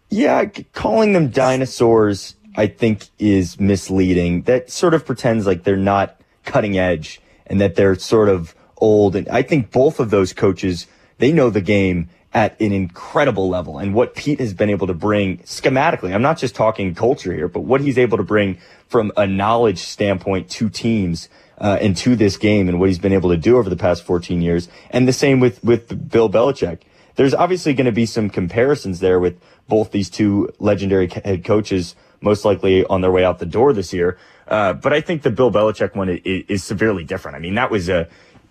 Yeah, 0.09 0.45
calling 0.71 1.11
them 1.11 1.29
dinosaurs 1.29 2.34
I 2.57 2.67
think 2.67 3.07
is 3.19 3.59
misleading. 3.59 4.43
That 4.43 4.71
sort 4.71 4.93
of 4.93 5.05
pretends 5.05 5.45
like 5.45 5.63
they're 5.63 5.77
not 5.77 6.19
cutting 6.43 6.77
edge 6.77 7.21
and 7.47 7.59
that 7.61 7.75
they're 7.75 7.95
sort 7.95 8.29
of 8.29 8.55
old. 8.77 9.15
And 9.15 9.27
I 9.29 9.41
think 9.41 9.71
both 9.71 9.99
of 9.99 10.09
those 10.09 10.33
coaches, 10.33 10.87
they 11.17 11.31
know 11.31 11.49
the 11.49 11.61
game 11.61 12.09
at 12.33 12.59
an 12.59 12.73
incredible 12.73 13.47
level. 13.47 13.77
And 13.77 13.93
what 13.93 14.13
Pete 14.13 14.39
has 14.39 14.53
been 14.53 14.69
able 14.69 14.87
to 14.87 14.93
bring 14.93 15.37
schematically, 15.39 16.13
I'm 16.13 16.21
not 16.21 16.37
just 16.37 16.53
talking 16.53 16.93
culture 16.93 17.33
here, 17.33 17.47
but 17.47 17.61
what 17.61 17.81
he's 17.81 17.97
able 17.97 18.17
to 18.17 18.23
bring 18.23 18.57
from 18.89 19.11
a 19.15 19.25
knowledge 19.25 19.79
standpoint 19.79 20.49
to 20.51 20.69
teams 20.69 21.29
uh, 21.57 21.77
and 21.79 21.95
to 21.95 22.15
this 22.17 22.35
game 22.35 22.67
and 22.67 22.79
what 22.79 22.89
he's 22.89 22.99
been 22.99 23.13
able 23.13 23.29
to 23.29 23.37
do 23.37 23.57
over 23.57 23.69
the 23.69 23.77
past 23.77 24.03
14 24.03 24.41
years. 24.41 24.67
And 24.89 25.07
the 25.07 25.13
same 25.13 25.39
with, 25.39 25.63
with 25.63 26.09
Bill 26.09 26.29
Belichick. 26.29 26.81
There's 27.15 27.33
obviously 27.33 27.73
going 27.73 27.85
to 27.85 27.93
be 27.93 28.05
some 28.05 28.29
comparisons 28.29 28.99
there 28.99 29.19
with 29.19 29.39
both 29.69 29.91
these 29.91 30.09
two 30.09 30.53
legendary 30.59 31.07
head 31.07 31.45
coaches 31.45 31.95
most 32.21 32.45
likely 32.45 32.85
on 32.85 33.01
their 33.01 33.11
way 33.11 33.23
out 33.23 33.39
the 33.39 33.45
door 33.45 33.73
this 33.73 33.93
year. 33.93 34.17
Uh, 34.47 34.73
but 34.73 34.93
I 34.93 35.01
think 35.01 35.23
the 35.23 35.31
Bill 35.31 35.51
Belichick 35.51 35.95
one 35.95 36.09
is, 36.09 36.43
is, 36.47 36.63
severely 36.63 37.03
different. 37.03 37.35
I 37.35 37.39
mean, 37.39 37.55
that 37.55 37.71
was 37.71 37.89
a, 37.89 38.07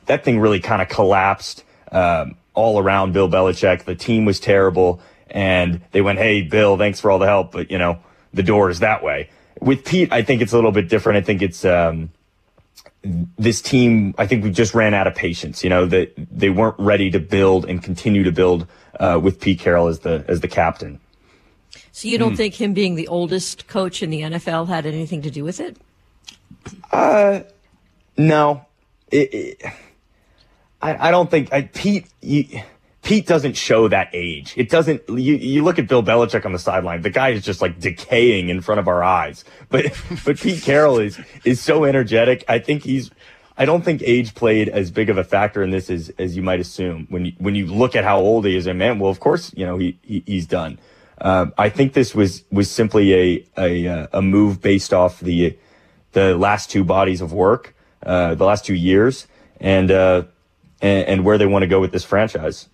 that 0.07 0.24
thing 0.24 0.40
really 0.40 0.61
kind 0.61 0.83
of 0.83 0.88
collapsed, 0.88 1.64
um, 1.92 2.37
all 2.53 2.81
around 2.81 3.12
Bill 3.12 3.29
Belichick. 3.29 3.85
The 3.85 3.94
team 3.94 4.24
was 4.24 4.40
terrible 4.40 5.00
and 5.31 5.81
they 5.92 6.00
went, 6.00 6.18
Hey, 6.18 6.42
Bill, 6.42 6.77
thanks 6.77 7.00
for 7.00 7.11
all 7.11 7.18
the 7.18 7.27
help. 7.27 7.53
But 7.53 7.70
you 7.70 7.79
know, 7.79 7.98
the 8.33 8.42
door 8.42 8.70
is 8.70 8.81
that 8.81 9.05
way. 9.05 9.31
With 9.61 9.85
Pete, 9.85 10.12
I 10.12 10.22
think 10.22 10.42
it's 10.42 10.53
a 10.53 10.57
little 10.57 10.72
bit 10.72 10.88
different. 10.88 11.18
I 11.18 11.22
think 11.22 11.40
it's, 11.40 11.64
um, 11.64 12.11
this 13.38 13.61
team, 13.61 14.14
I 14.18 14.27
think 14.27 14.44
we 14.44 14.50
just 14.50 14.74
ran 14.74 14.94
out 14.94 15.07
of 15.07 15.14
patience. 15.14 15.62
You 15.62 15.70
know 15.70 15.87
that 15.87 16.12
they 16.16 16.50
weren't 16.50 16.77
ready 16.79 17.11
to 17.11 17.20
build 17.20 17.66
and 17.66 17.83
continue 17.83 18.24
to 18.24 18.33
build 18.33 18.66
uh, 18.98 19.20
with 19.22 19.40
Pete 19.40 19.61
Carroll 19.61 19.88
as 19.88 20.00
the 20.00 20.24
as 20.27 20.40
the 20.40 20.48
captain. 20.48 21.00
So 21.94 22.09
you 22.09 22.18
don't 22.18 22.33
mm. 22.33 22.37
think 22.37 22.61
him 22.61 22.74
being 22.74 22.96
the 22.96 23.07
oldest 23.07 23.68
coach 23.68 24.02
in 24.02 24.11
the 24.11 24.22
NFL 24.22 24.66
had 24.66 24.85
anything 24.85 25.22
to 25.22 25.30
do 25.30 25.44
with 25.44 25.61
it? 25.61 25.76
Uh, 26.90 27.42
no. 28.16 28.66
It, 29.12 29.33
it, 29.33 29.62
I, 30.83 31.09
I 31.09 31.11
don't 31.12 31.30
think 31.30 31.52
I, 31.52 31.62
Pete. 31.62 32.09
You, 32.20 32.62
Pete 33.04 33.28
doesn't 33.28 33.57
show 33.57 33.87
that 33.87 34.09
age. 34.12 34.54
It 34.57 34.70
doesn't. 34.70 35.09
You, 35.09 35.37
you 35.37 35.62
look 35.62 35.78
at 35.78 35.87
Bill 35.87 36.02
Belichick 36.02 36.44
on 36.44 36.52
the 36.52 36.59
sideline. 36.59 37.02
The 37.02 37.11
guy 37.11 37.28
is 37.28 37.44
just 37.44 37.62
like 37.62 37.78
decaying 37.78 38.48
in 38.48 38.61
front 38.61 38.80
of 38.80 38.88
our 38.88 39.04
eyes. 39.04 39.44
But 39.68 39.96
but 40.24 40.40
Pete 40.40 40.64
Carroll 40.64 40.98
is 40.98 41.20
is 41.44 41.61
so 41.61 41.85
energetic. 41.85 42.44
I 42.48 42.59
think 42.59 42.83
he's. 42.83 43.12
I 43.57 43.66
don't 43.66 43.85
think 43.85 44.02
age 44.04 44.35
played 44.35 44.68
as 44.68 44.90
big 44.90 45.11
of 45.11 45.16
a 45.16 45.22
factor 45.22 45.62
in 45.62 45.70
this 45.70 45.88
as 45.90 46.11
as 46.18 46.35
you 46.35 46.42
might 46.42 46.59
assume 46.59 47.07
when 47.09 47.26
you 47.26 47.33
when 47.38 47.54
you 47.54 47.66
look 47.66 47.94
at 47.94 48.02
how 48.02 48.18
old 48.18 48.46
he 48.46 48.57
is. 48.57 48.66
And 48.66 48.80
man, 48.80 48.98
well, 48.98 49.12
of 49.12 49.20
course, 49.20 49.52
you 49.54 49.64
know 49.64 49.78
he, 49.78 49.96
he 50.02 50.24
he's 50.26 50.46
done. 50.48 50.80
Uh, 51.20 51.46
I 51.57 51.68
think 51.68 51.92
this 51.92 52.14
was 52.14 52.44
was 52.50 52.70
simply 52.70 53.14
a 53.14 53.46
a, 53.59 54.09
a 54.12 54.22
move 54.22 54.61
based 54.61 54.92
off 54.92 55.20
the 55.20 55.57
the 56.12 56.37
last 56.37 56.70
two 56.70 56.85
bodies 56.85 57.20
of 57.20 57.33
work. 57.33 57.74
uh, 58.05 58.35
the 58.35 58.44
last 58.44 58.64
two 58.64 58.74
years, 58.74 59.27
and, 59.61 59.90
uh, 59.90 60.24
and 60.81 61.09
and 61.09 61.24
where 61.24 61.38
they 61.38 61.46
want 61.46 61.62
to 61.62 61.66
go 61.66 61.81
with 61.81 61.92
this 61.92 62.05
franchise. 62.05 62.68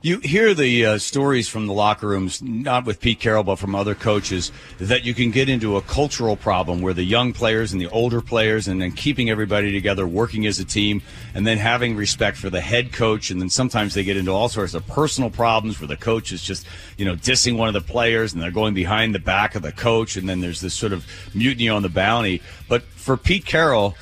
You 0.00 0.20
hear 0.20 0.54
the 0.54 0.86
uh, 0.86 0.98
stories 0.98 1.48
from 1.48 1.66
the 1.66 1.72
locker 1.72 2.06
rooms, 2.06 2.40
not 2.40 2.86
with 2.86 3.00
Pete 3.00 3.18
Carroll, 3.18 3.42
but 3.42 3.56
from 3.56 3.74
other 3.74 3.96
coaches, 3.96 4.52
that 4.78 5.04
you 5.04 5.12
can 5.12 5.32
get 5.32 5.48
into 5.48 5.76
a 5.76 5.82
cultural 5.82 6.36
problem 6.36 6.80
where 6.80 6.94
the 6.94 7.02
young 7.02 7.32
players 7.32 7.72
and 7.72 7.80
the 7.80 7.88
older 7.88 8.20
players, 8.20 8.68
and 8.68 8.80
then 8.80 8.92
keeping 8.92 9.28
everybody 9.28 9.72
together, 9.72 10.06
working 10.06 10.46
as 10.46 10.60
a 10.60 10.64
team, 10.64 11.02
and 11.34 11.44
then 11.44 11.58
having 11.58 11.96
respect 11.96 12.36
for 12.36 12.48
the 12.48 12.60
head 12.60 12.92
coach. 12.92 13.32
And 13.32 13.40
then 13.40 13.50
sometimes 13.50 13.94
they 13.94 14.04
get 14.04 14.16
into 14.16 14.30
all 14.30 14.48
sorts 14.48 14.74
of 14.74 14.86
personal 14.86 15.30
problems 15.30 15.80
where 15.80 15.88
the 15.88 15.96
coach 15.96 16.30
is 16.30 16.44
just, 16.44 16.64
you 16.96 17.04
know, 17.04 17.16
dissing 17.16 17.56
one 17.56 17.66
of 17.66 17.74
the 17.74 17.80
players 17.80 18.32
and 18.32 18.40
they're 18.40 18.52
going 18.52 18.74
behind 18.74 19.16
the 19.16 19.18
back 19.18 19.56
of 19.56 19.62
the 19.62 19.72
coach. 19.72 20.16
And 20.16 20.28
then 20.28 20.40
there's 20.40 20.60
this 20.60 20.74
sort 20.74 20.92
of 20.92 21.04
mutiny 21.34 21.68
on 21.68 21.82
the 21.82 21.88
bounty. 21.88 22.40
But 22.68 22.82
for 22.82 23.16
Pete 23.16 23.46
Carroll, 23.46 23.96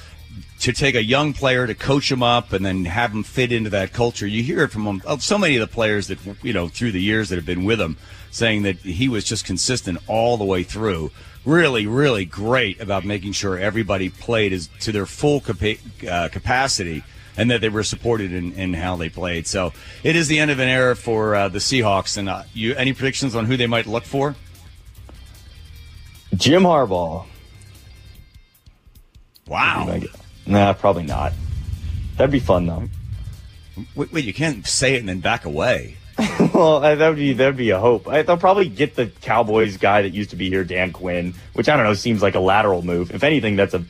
to 0.60 0.72
take 0.72 0.94
a 0.94 1.02
young 1.02 1.32
player 1.32 1.66
to 1.66 1.74
coach 1.74 2.10
him 2.10 2.22
up 2.22 2.52
and 2.52 2.64
then 2.64 2.84
have 2.86 3.12
him 3.12 3.22
fit 3.22 3.52
into 3.52 3.70
that 3.70 3.92
culture. 3.92 4.26
You 4.26 4.42
hear 4.42 4.62
it 4.62 4.72
from 4.72 5.02
so 5.20 5.38
many 5.38 5.56
of 5.56 5.60
the 5.60 5.72
players 5.72 6.08
that 6.08 6.18
you 6.42 6.52
know 6.52 6.68
through 6.68 6.92
the 6.92 7.02
years 7.02 7.28
that 7.28 7.36
have 7.36 7.46
been 7.46 7.64
with 7.64 7.80
him, 7.80 7.96
saying 8.30 8.62
that 8.62 8.76
he 8.78 9.08
was 9.08 9.24
just 9.24 9.44
consistent 9.44 9.98
all 10.06 10.36
the 10.36 10.44
way 10.44 10.62
through. 10.62 11.10
Really, 11.44 11.86
really 11.86 12.24
great 12.24 12.80
about 12.80 13.04
making 13.04 13.32
sure 13.32 13.56
everybody 13.56 14.08
played 14.08 14.52
as 14.52 14.68
to 14.80 14.90
their 14.90 15.06
full 15.06 15.40
capa- 15.40 15.76
uh, 16.10 16.28
capacity 16.28 17.04
and 17.36 17.50
that 17.50 17.60
they 17.60 17.68
were 17.68 17.84
supported 17.84 18.32
in, 18.32 18.52
in, 18.54 18.74
how 18.74 18.96
they 18.96 19.08
played. 19.08 19.46
So 19.46 19.72
it 20.02 20.16
is 20.16 20.26
the 20.26 20.38
end 20.38 20.50
of 20.50 20.58
an 20.58 20.68
era 20.68 20.96
for 20.96 21.34
uh, 21.34 21.48
the 21.48 21.58
Seahawks. 21.58 22.16
And 22.16 22.28
uh, 22.28 22.42
you, 22.52 22.74
any 22.74 22.92
predictions 22.92 23.36
on 23.36 23.44
who 23.44 23.56
they 23.56 23.66
might 23.66 23.86
look 23.86 24.04
for? 24.04 24.34
Jim 26.34 26.62
Harbaugh. 26.62 27.26
Wow. 29.46 30.00
Nah, 30.46 30.72
probably 30.72 31.04
not. 31.04 31.32
That'd 32.16 32.30
be 32.30 32.38
fun 32.38 32.66
though. 32.66 32.88
Wait, 33.94 34.12
wait 34.12 34.24
you 34.24 34.32
can't 34.32 34.66
say 34.66 34.94
it 34.94 35.00
and 35.00 35.08
then 35.08 35.20
back 35.20 35.44
away. 35.44 35.96
well, 36.54 36.80
that 36.80 37.08
would 37.08 37.16
be 37.16 37.34
that 37.34 37.46
would 37.46 37.56
be 37.56 37.70
a 37.70 37.78
hope. 37.78 38.08
I, 38.08 38.22
they'll 38.22 38.38
probably 38.38 38.68
get 38.68 38.94
the 38.94 39.06
Cowboys 39.06 39.76
guy 39.76 40.02
that 40.02 40.14
used 40.14 40.30
to 40.30 40.36
be 40.36 40.48
here, 40.48 40.64
Dan 40.64 40.92
Quinn, 40.92 41.34
which 41.52 41.68
I 41.68 41.76
don't 41.76 41.84
know 41.84 41.94
seems 41.94 42.22
like 42.22 42.34
a 42.34 42.40
lateral 42.40 42.82
move. 42.82 43.10
If 43.10 43.22
anything, 43.22 43.56
that's 43.56 43.74
a, 43.74 43.84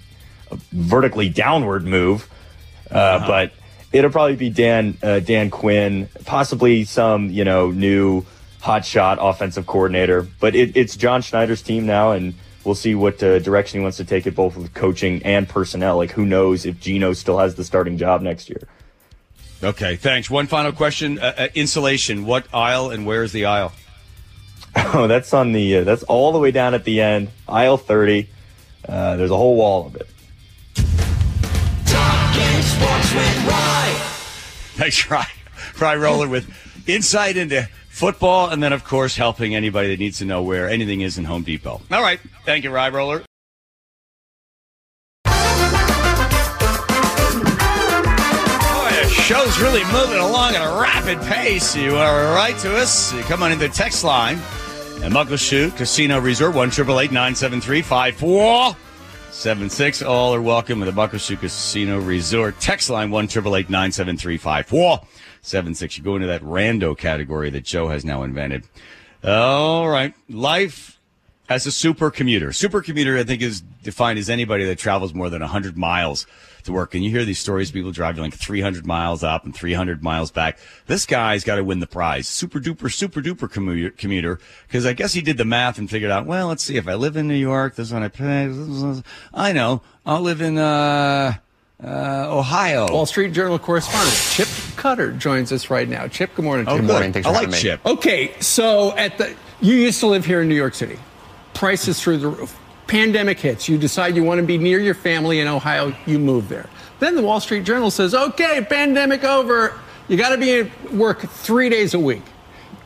a 0.51 0.57
vertically 0.73 1.29
downward 1.29 1.85
move. 1.85 2.29
Uh, 2.91 2.95
uh-huh. 2.95 3.27
But 3.29 3.53
it'll 3.93 4.11
probably 4.11 4.35
be 4.35 4.51
Dan 4.51 4.99
uh, 5.03 5.21
Dan 5.21 5.51
Quinn, 5.51 6.09
possibly 6.25 6.85
some 6.85 7.31
you 7.31 7.45
know 7.45 7.71
new 7.71 8.27
hotshot 8.61 9.19
offensive 9.21 9.67
coordinator. 9.67 10.27
But 10.41 10.57
it, 10.57 10.77
it's 10.77 10.97
John 10.97 11.23
Schneider's 11.23 11.63
team 11.63 11.87
now, 11.87 12.11
and 12.11 12.35
we'll 12.67 12.75
see 12.75 12.95
what 12.95 13.23
uh, 13.23 13.39
direction 13.39 13.81
he 13.81 13.83
wants 13.83 13.97
to 13.97 14.05
take 14.05 14.27
it, 14.27 14.35
both 14.35 14.57
with 14.57 14.75
coaching 14.75 15.23
and 15.23 15.49
personnel. 15.49 15.97
Like, 15.97 16.11
who 16.11 16.27
knows 16.27 16.67
if 16.67 16.79
Geno 16.81 17.13
still 17.13 17.39
has 17.39 17.55
the 17.55 17.65
starting 17.65 17.97
job 17.97 18.21
next 18.21 18.51
year? 18.51 18.61
Okay, 19.63 19.97
thanks. 19.97 20.29
One 20.29 20.47
final 20.47 20.73
question: 20.73 21.19
uh, 21.19 21.33
uh, 21.39 21.49
insulation. 21.55 22.27
What 22.27 22.53
aisle 22.53 22.91
and 22.91 23.07
where 23.07 23.23
is 23.23 23.33
the 23.33 23.47
aisle? 23.47 23.73
Oh, 24.79 25.07
that's 25.07 25.33
on 25.33 25.53
the. 25.53 25.79
Uh, 25.79 25.85
that's 25.85 26.03
all 26.03 26.33
the 26.33 26.39
way 26.39 26.51
down 26.51 26.75
at 26.75 26.85
the 26.85 27.01
end, 27.01 27.31
aisle 27.49 27.79
thirty. 27.79 28.29
Uh, 28.87 29.17
there's 29.17 29.31
a 29.31 29.37
whole 29.37 29.57
wall 29.57 29.87
of 29.87 29.97
it. 29.97 30.07
Top 31.87 32.35
game 32.35 32.63
sportsman 32.63 33.47
Ry! 33.47 33.95
Thanks, 34.75 35.11
Ry. 35.11 35.27
Ry 35.81 35.97
Roller 35.97 36.29
with 36.29 36.47
insight 36.87 37.39
into 37.39 37.67
football, 37.97 38.51
and 38.51 38.63
then, 38.63 38.75
of 38.75 38.85
course, 38.85 39.17
helping 39.17 39.55
anybody 39.55 39.89
that 39.89 39.99
needs 39.99 40.19
to 40.19 40.27
know 40.27 40.43
where 40.43 40.69
anything 40.69 41.01
is 41.01 41.17
in 41.17 41.25
Home 41.25 41.43
Depot. 41.43 41.81
All 41.91 42.03
right. 42.03 42.21
Thank 42.45 42.65
you, 42.65 42.71
Ry 42.71 42.91
Roller. 42.91 43.23
show's 49.27 49.59
really 49.61 49.83
moving 49.87 50.19
along 50.19 50.55
at 50.55 50.63
a 50.63 50.81
rapid 50.81 51.21
pace. 51.23 51.75
You 51.75 51.97
are 51.97 52.33
right 52.33 52.57
to 52.59 52.77
us. 52.77 53.13
You 53.13 53.23
come 53.23 53.43
on 53.43 53.51
in 53.51 53.59
the 53.59 53.69
text 53.69 54.05
line 54.05 54.37
at 54.37 55.11
Muckleshoot 55.11 55.77
Casino 55.77 56.21
Resort, 56.21 56.55
1 56.55 56.69
973 56.69 57.83
5476. 57.83 60.03
All 60.03 60.33
are 60.33 60.41
welcome 60.41 60.81
at 60.81 60.87
the 60.87 60.93
Muckleshoot 60.93 61.41
Casino 61.41 61.99
Resort. 61.99 62.61
Text 62.61 62.89
line, 62.89 63.11
1 63.11 63.29
973 63.35 64.37
seven 65.47 65.75
six. 65.75 65.97
You 65.97 66.05
go 66.05 66.17
into 66.17 66.27
that 66.27 66.43
rando 66.43 66.97
category 66.97 67.51
that 67.51 67.65
Joe 67.65 67.89
has 67.89 68.05
now 68.05 68.23
invented. 68.23 68.65
All 69.25 69.89
right, 69.89 70.15
life 70.29 70.99
as 71.49 71.67
a 71.67 71.73
super 71.73 72.11
commuter. 72.11 72.53
Super 72.53 72.83
commuter, 72.83 73.17
I 73.17 73.25
think, 73.25 73.43
is 73.43 73.61
defined 73.83 74.19
as 74.19 74.29
anybody 74.29 74.65
that 74.65 74.79
travels 74.79 75.15
more 75.15 75.31
than 75.31 75.43
hundred 75.43 75.79
miles 75.79 76.27
to 76.65 76.73
work. 76.73 76.95
And 76.95 77.05
you 77.05 77.11
hear 77.11 77.25
these 77.25 77.39
stories: 77.39 77.71
people 77.71 77.93
driving 77.93 78.23
like 78.23 78.35
300 78.35 78.87
miles 78.87 79.23
up 79.23 79.45
and 79.45 79.55
300 79.55 80.03
miles 80.03 80.31
back. 80.31 80.59
This 80.87 81.07
guy's 81.07 81.45
got 81.45 81.57
to 81.57 81.65
win 81.65 81.81
the 81.81 81.87
prize. 81.87 82.29
Super 82.29 82.59
duper, 82.61 82.93
super 82.93 83.21
duper 83.21 83.51
commuter. 83.97 84.39
Because 84.67 84.85
I 84.85 84.93
guess 84.93 85.13
he 85.13 85.21
did 85.21 85.39
the 85.39 85.45
math 85.45 85.79
and 85.79 85.89
figured 85.89 86.11
out. 86.11 86.27
Well, 86.27 86.49
let's 86.49 86.65
see. 86.65 86.77
If 86.77 86.89
I 86.89 86.95
live 86.95 87.17
in 87.17 87.29
New 87.29 87.35
York, 87.35 87.77
this 87.77 87.93
one 87.93 88.03
I 88.03 88.09
pay. 88.09 88.53
I 89.33 89.53
know. 89.53 89.83
I'll 90.05 90.23
live 90.23 90.41
in. 90.41 90.59
uh 90.59 91.35
uh, 91.83 92.27
Ohio. 92.37 92.91
Wall 92.91 93.07
Street 93.07 93.33
Journal 93.33 93.59
correspondent 93.59 94.17
Chip 94.31 94.49
Cutter 94.77 95.13
joins 95.13 95.53
us 95.53 95.71
right 95.71 95.89
now. 95.89 96.09
Chip, 96.09 96.35
good 96.35 96.45
morning. 96.45 96.67
Oh, 96.69 96.77
good 96.77 96.87
morning. 96.87 97.13
Thanks 97.13 97.29
I 97.29 97.33
like 97.33 97.53
Chip. 97.53 97.85
Okay, 97.85 98.39
so 98.41 98.97
at 98.97 99.19
the 99.19 99.35
you 99.61 99.75
used 99.75 100.01
to 100.01 100.07
live 100.07 100.25
here 100.25 100.43
in 100.43 100.49
New 100.49 100.55
York 100.55 100.75
City. 100.75 100.99
Prices 101.55 102.01
through 102.01 102.19
the 102.19 102.29
roof. 102.29 102.59
Pandemic 102.87 103.41
hits. 103.41 103.69
You 103.69 103.79
decide 103.79 104.15
you 104.15 104.23
want 104.23 104.41
to 104.41 104.47
be 104.47 104.59
near 104.59 104.79
your 104.79 104.95
family 104.95 105.41
in 105.41 105.49
Ohio. 105.49 105.95
You 106.07 106.19
move 106.19 106.49
there. 106.49 106.69
Then 107.01 107.17
the 107.17 107.23
Wall 107.23 107.41
Street 107.41 107.65
Journal 107.65 107.91
says, 107.91 108.15
"Okay, 108.15 108.65
pandemic 108.69 109.25
over. 109.25 109.73
You 110.09 110.17
got 110.17 110.31
to 110.31 110.39
be 110.39 110.61
at 110.61 110.93
work 110.93 111.21
three 111.29 111.69
days 111.69 111.95
a 111.95 111.99
week." 111.99 112.23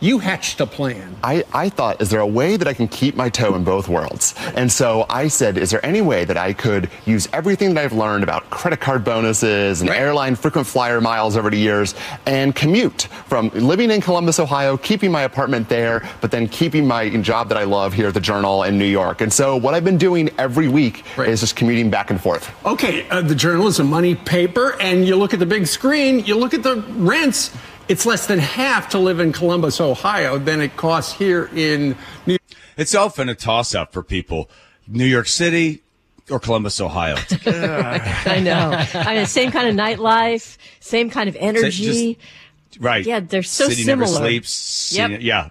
You 0.00 0.18
hatched 0.18 0.60
a 0.60 0.66
plan. 0.66 1.14
I, 1.22 1.44
I 1.52 1.68
thought, 1.68 2.00
is 2.00 2.08
there 2.08 2.20
a 2.20 2.26
way 2.26 2.56
that 2.56 2.66
I 2.66 2.72
can 2.72 2.88
keep 2.88 3.14
my 3.14 3.28
toe 3.28 3.54
in 3.54 3.64
both 3.64 3.88
worlds? 3.88 4.34
And 4.54 4.72
so 4.72 5.04
I 5.08 5.28
said, 5.28 5.58
is 5.58 5.70
there 5.70 5.84
any 5.84 6.00
way 6.00 6.24
that 6.24 6.38
I 6.38 6.54
could 6.54 6.90
use 7.04 7.28
everything 7.32 7.74
that 7.74 7.84
I've 7.84 7.92
learned 7.92 8.24
about 8.24 8.48
credit 8.48 8.80
card 8.80 9.04
bonuses 9.04 9.82
and 9.82 9.90
right. 9.90 9.98
airline 9.98 10.34
frequent 10.36 10.66
flyer 10.66 11.00
miles 11.00 11.36
over 11.36 11.50
the 11.50 11.58
years 11.58 11.94
and 12.24 12.56
commute 12.56 13.02
from 13.26 13.50
living 13.50 13.90
in 13.90 14.00
Columbus, 14.00 14.40
Ohio, 14.40 14.76
keeping 14.78 15.12
my 15.12 15.22
apartment 15.22 15.68
there, 15.68 16.08
but 16.20 16.30
then 16.30 16.48
keeping 16.48 16.86
my 16.86 17.10
job 17.20 17.48
that 17.50 17.58
I 17.58 17.64
love 17.64 17.92
here 17.92 18.08
at 18.08 18.14
the 18.14 18.20
Journal 18.20 18.62
in 18.62 18.78
New 18.78 18.86
York. 18.86 19.20
And 19.20 19.32
so 19.32 19.56
what 19.56 19.74
I've 19.74 19.84
been 19.84 19.98
doing 19.98 20.30
every 20.38 20.68
week 20.68 21.04
right. 21.16 21.28
is 21.28 21.40
just 21.40 21.56
commuting 21.56 21.90
back 21.90 22.10
and 22.10 22.20
forth. 22.20 22.50
Okay, 22.64 23.08
uh, 23.10 23.20
the 23.20 23.34
Journal 23.34 23.66
is 23.66 23.78
a 23.78 23.84
money 23.84 24.14
paper, 24.14 24.80
and 24.80 25.06
you 25.06 25.16
look 25.16 25.34
at 25.34 25.40
the 25.40 25.46
big 25.46 25.66
screen, 25.66 26.24
you 26.24 26.36
look 26.36 26.54
at 26.54 26.62
the 26.62 26.76
rents 26.96 27.50
it's 27.90 28.06
less 28.06 28.28
than 28.28 28.38
half 28.38 28.88
to 28.90 28.98
live 28.98 29.18
in 29.18 29.32
Columbus, 29.32 29.80
Ohio, 29.80 30.38
than 30.38 30.60
it 30.60 30.76
costs 30.76 31.12
here 31.12 31.50
in 31.56 31.96
New 32.24 32.34
York. 32.34 32.42
It's 32.76 32.94
often 32.94 33.28
a 33.28 33.34
toss 33.34 33.74
up 33.74 33.92
for 33.92 34.04
people. 34.04 34.48
New 34.86 35.04
York 35.04 35.26
City, 35.26 35.82
or 36.30 36.38
Columbus, 36.38 36.80
Ohio. 36.80 37.16
I 37.46 38.40
know. 38.40 38.70
I 38.94 39.16
mean, 39.16 39.26
same 39.26 39.50
kind 39.50 39.68
of 39.68 39.74
nightlife, 39.74 40.56
same 40.78 41.10
kind 41.10 41.28
of 41.28 41.36
energy. 41.40 42.18
Just, 42.70 42.80
right. 42.80 43.04
Yeah, 43.04 43.18
they're 43.18 43.42
so 43.42 43.68
City 43.68 43.82
similar. 43.82 44.06
never 44.06 44.18
sleeps. 44.24 44.92
Yep. 44.92 45.20
Yeah. 45.20 45.50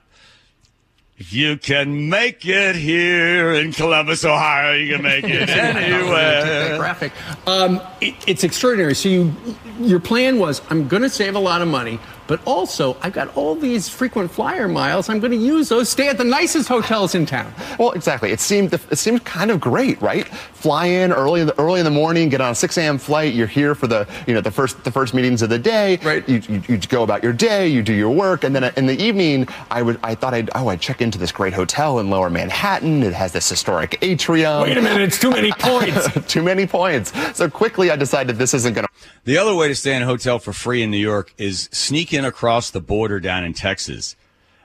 If 1.17 1.33
You 1.33 1.57
can 1.57 2.07
make 2.07 2.45
it 2.45 2.77
here 2.77 3.51
in 3.53 3.73
Columbus, 3.73 4.23
Ohio. 4.23 4.73
You 4.75 4.95
can 4.95 5.03
make 5.03 5.25
it 5.25 5.49
anywhere. 5.49 6.77
Graphic. 6.77 7.11
Um, 7.45 7.81
it, 7.99 8.15
it's 8.25 8.45
extraordinary. 8.45 8.95
So 8.95 9.09
you, 9.09 9.35
your 9.81 9.99
plan 9.99 10.39
was, 10.39 10.61
I'm 10.69 10.87
going 10.87 11.03
to 11.03 11.09
save 11.09 11.35
a 11.35 11.39
lot 11.39 11.61
of 11.61 11.67
money. 11.67 11.99
But 12.29 12.39
also, 12.45 12.95
I've 13.01 13.13
got 13.13 13.35
all 13.35 13.55
these 13.55 13.89
frequent 13.89 14.29
flyer 14.29 14.67
miles. 14.67 15.09
I'm 15.09 15.19
going 15.19 15.31
to 15.31 15.37
use 15.37 15.69
those. 15.69 15.89
Stay 15.89 16.09
at 16.09 16.19
the 16.19 16.23
nicest 16.23 16.69
hotels 16.69 17.15
in 17.15 17.25
town. 17.25 17.51
Well, 17.79 17.89
exactly. 17.93 18.31
It 18.31 18.39
seemed 18.39 18.71
it 18.71 18.97
seemed 18.97 19.25
kind 19.25 19.49
of 19.49 19.59
great, 19.59 19.99
right? 19.99 20.27
Fly 20.27 20.85
in 20.85 21.11
early 21.11 21.41
in 21.41 21.47
the 21.47 21.59
early 21.59 21.79
in 21.79 21.85
the 21.85 21.91
morning, 21.91 22.29
get 22.29 22.39
on 22.39 22.51
a 22.51 22.55
6 22.55 22.77
a.m. 22.77 22.99
flight. 22.99 23.33
You're 23.33 23.47
here 23.47 23.73
for 23.73 23.87
the 23.87 24.07
you 24.27 24.35
know 24.35 24.41
the 24.41 24.51
first 24.51 24.83
the 24.83 24.91
first 24.91 25.15
meetings 25.15 25.41
of 25.41 25.49
the 25.49 25.57
day. 25.57 25.97
Right. 26.03 26.27
You, 26.29 26.39
you, 26.47 26.61
you 26.67 26.77
go 26.77 27.01
about 27.01 27.23
your 27.23 27.33
day. 27.33 27.67
You 27.67 27.81
do 27.81 27.93
your 27.93 28.11
work, 28.11 28.43
and 28.43 28.55
then 28.55 28.71
in 28.77 28.85
the 28.85 29.01
evening, 29.01 29.47
I 29.71 29.81
would 29.81 29.99
I 30.03 30.13
thought 30.13 30.35
I'd 30.35 30.51
oh 30.53 30.67
I'd 30.67 30.81
check 30.81 31.01
into 31.01 31.17
this 31.17 31.31
great 31.31 31.53
hotel 31.53 31.97
in 31.97 32.11
Lower 32.11 32.29
Manhattan. 32.29 33.01
It 33.01 33.13
has 33.13 33.33
this 33.33 33.49
historic 33.49 33.97
atrium. 34.03 34.61
Wait 34.61 34.77
a 34.77 34.81
minute, 34.83 35.01
it's 35.01 35.17
too 35.17 35.31
many 35.31 35.51
points. 35.57 36.07
too 36.31 36.43
many 36.43 36.67
points. 36.67 37.11
So 37.35 37.49
quickly, 37.49 37.89
I 37.89 37.95
decided 37.95 38.35
this 38.35 38.53
isn't 38.53 38.75
going 38.75 38.85
to. 38.85 38.88
The 39.25 39.37
other 39.37 39.53
way 39.55 39.67
to 39.67 39.75
stay 39.75 39.95
in 39.95 40.03
a 40.03 40.05
hotel 40.05 40.39
for 40.39 40.53
free 40.53 40.81
in 40.81 40.91
New 40.91 40.97
York 40.97 41.33
is 41.37 41.69
sneak 41.71 42.13
in 42.13 42.25
across 42.25 42.69
the 42.71 42.81
border 42.81 43.19
down 43.19 43.43
in 43.43 43.53
Texas 43.53 44.15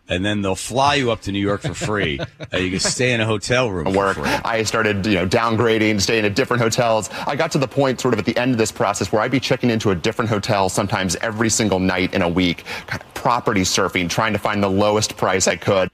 and 0.08 0.24
then 0.24 0.42
they'll 0.42 0.54
fly 0.54 0.96
you 0.96 1.10
up 1.10 1.22
to 1.22 1.32
New 1.32 1.40
York 1.40 1.62
for 1.62 1.74
free. 1.74 2.20
uh, 2.52 2.58
you 2.58 2.70
can 2.70 2.80
stay 2.80 3.12
in 3.12 3.20
a 3.20 3.26
hotel 3.26 3.70
room. 3.70 3.92
Work. 3.94 4.18
I 4.18 4.62
started, 4.64 5.04
you 5.06 5.14
know, 5.14 5.26
downgrading, 5.26 6.00
staying 6.00 6.24
at 6.24 6.34
different 6.34 6.62
hotels. 6.62 7.10
I 7.26 7.36
got 7.36 7.52
to 7.52 7.58
the 7.58 7.68
point, 7.68 8.00
sort 8.00 8.14
of 8.14 8.20
at 8.20 8.26
the 8.26 8.36
end 8.36 8.52
of 8.52 8.58
this 8.58 8.72
process, 8.72 9.12
where 9.12 9.22
I'd 9.22 9.30
be 9.30 9.40
checking 9.40 9.70
into 9.70 9.90
a 9.90 9.94
different 9.94 10.28
hotel 10.28 10.68
sometimes 10.68 11.16
every 11.16 11.48
single 11.48 11.78
night 11.78 12.14
in 12.14 12.22
a 12.22 12.28
week, 12.28 12.64
kind 12.86 13.02
of 13.02 13.14
property 13.14 13.62
surfing, 13.62 14.08
trying 14.08 14.32
to 14.32 14.38
find 14.38 14.62
the 14.62 14.70
lowest 14.70 15.16
price 15.16 15.48
I 15.48 15.56
could. 15.56 15.90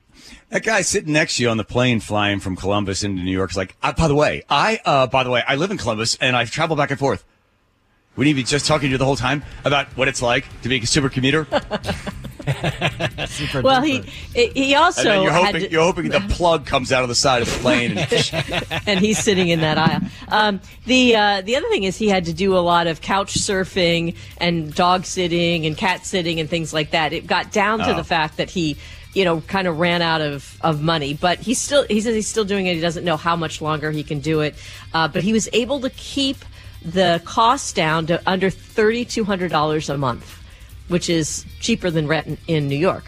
That 0.49 0.65
guy 0.65 0.83
sitting 0.83 1.13
next 1.13 1.37
to 1.37 1.45
you 1.45 1.49
on 1.49 1.57
the 1.57 1.65
plane 1.65 2.01
flying 2.01 2.41
from 2.41 2.57
Columbus 2.57 3.05
into 3.05 3.23
New 3.23 3.31
York 3.31 3.51
is 3.51 3.57
like, 3.57 3.77
uh, 3.83 3.93
by 3.93 4.09
the 4.09 4.17
way, 4.17 4.43
I, 4.51 4.81
uh, 4.85 5.07
by 5.07 5.23
the 5.23 5.31
way, 5.31 5.45
I 5.47 5.55
live 5.55 5.71
in 5.71 5.79
Columbus 5.79 6.19
and 6.21 6.37
I 6.37 6.45
travel 6.45 6.75
back 6.75 6.91
and 6.91 6.99
forth. 6.99 7.25
Would 8.17 8.27
he 8.27 8.33
be 8.35 8.43
just 8.43 8.67
talking 8.67 8.89
to 8.89 8.93
you 8.93 8.99
the 8.99 9.05
whole 9.05 9.17
time 9.17 9.43
about 9.65 9.87
what 9.97 10.09
it's 10.09 10.21
like 10.21 10.45
to 10.63 10.69
be 10.69 10.79
a 10.79 10.87
super 10.87 11.09
commuter? 11.09 11.47
Super 13.27 13.61
Well, 13.63 13.83
he 13.83 14.01
duper. 14.01 14.53
he 14.57 14.75
also 14.75 15.11
and 15.11 15.23
you're 15.23 15.31
had 15.33 15.45
hoping, 15.47 15.61
to- 15.63 15.71
you're 15.71 15.83
hoping 15.85 16.09
the 16.09 16.21
plug 16.31 16.67
comes 16.67 16.91
out 16.91 17.03
of 17.03 17.09
the 17.09 17.15
side 17.15 17.43
of 17.43 17.53
the 17.53 17.59
plane. 17.61 17.97
And, 17.99 18.83
and 18.89 19.01
he's 19.01 19.19
sitting 19.19 19.49
in 19.49 19.61
that 19.61 19.79
aisle. 19.79 20.01
Um, 20.29 20.61
the 20.87 21.15
uh, 21.17 21.41
the 21.43 21.57
other 21.57 21.69
thing 21.69 21.85
is 21.85 21.97
he 21.97 22.09
had 22.09 22.25
to 22.25 22.33
do 22.33 22.57
a 22.57 22.59
lot 22.61 22.87
of 22.87 23.01
couch 23.03 23.35
surfing 23.35 24.17
and 24.39 24.75
dog 24.75 25.05
sitting 25.05 25.67
and 25.67 25.77
cat 25.77 26.05
sitting 26.07 26.41
and 26.41 26.49
things 26.49 26.73
like 26.73 26.91
that. 26.91 27.13
It 27.13 27.27
got 27.27 27.53
down 27.53 27.79
to 27.81 27.93
Oh. 27.93 27.97
the 27.97 28.05
fact 28.05 28.39
that 28.39 28.51
he, 28.51 28.77
you 29.15 29.25
know, 29.25 29.43
kind 29.43 29.69
of 29.69 29.79
ran 29.79 30.03
out 30.03 30.21
of, 30.23 30.57
of 30.63 30.83
money. 30.83 31.15
But 31.15 31.39
he's 31.41 31.61
still 31.61 31.85
he 31.89 32.01
says 32.01 32.15
he's 32.15 32.29
still 32.29 32.45
doing 32.45 32.67
it. 32.67 32.75
He 32.75 32.81
doesn't 32.81 33.05
know 33.05 33.17
how 33.19 33.37
much 33.37 33.61
longer 33.61 33.91
he 33.91 34.03
can 34.03 34.21
do 34.21 34.41
it. 34.41 34.55
Uh, 34.95 35.09
but 35.09 35.23
he 35.23 35.33
was 35.33 35.49
able 35.53 35.79
to 35.81 35.91
keep 35.91 36.39
the 36.83 37.21
cost 37.25 37.75
down 37.77 38.07
to 38.07 38.21
under 38.27 38.51
thirty 38.51 39.05
two 39.05 39.25
hundred 39.25 39.51
dollars 39.51 39.89
a 39.89 39.97
month, 39.99 40.43
which 40.89 41.11
is 41.11 41.45
cheaper 41.61 41.91
than 41.91 42.07
rent 42.07 42.39
in, 42.47 42.69
New 42.69 42.77
York. 42.79 43.05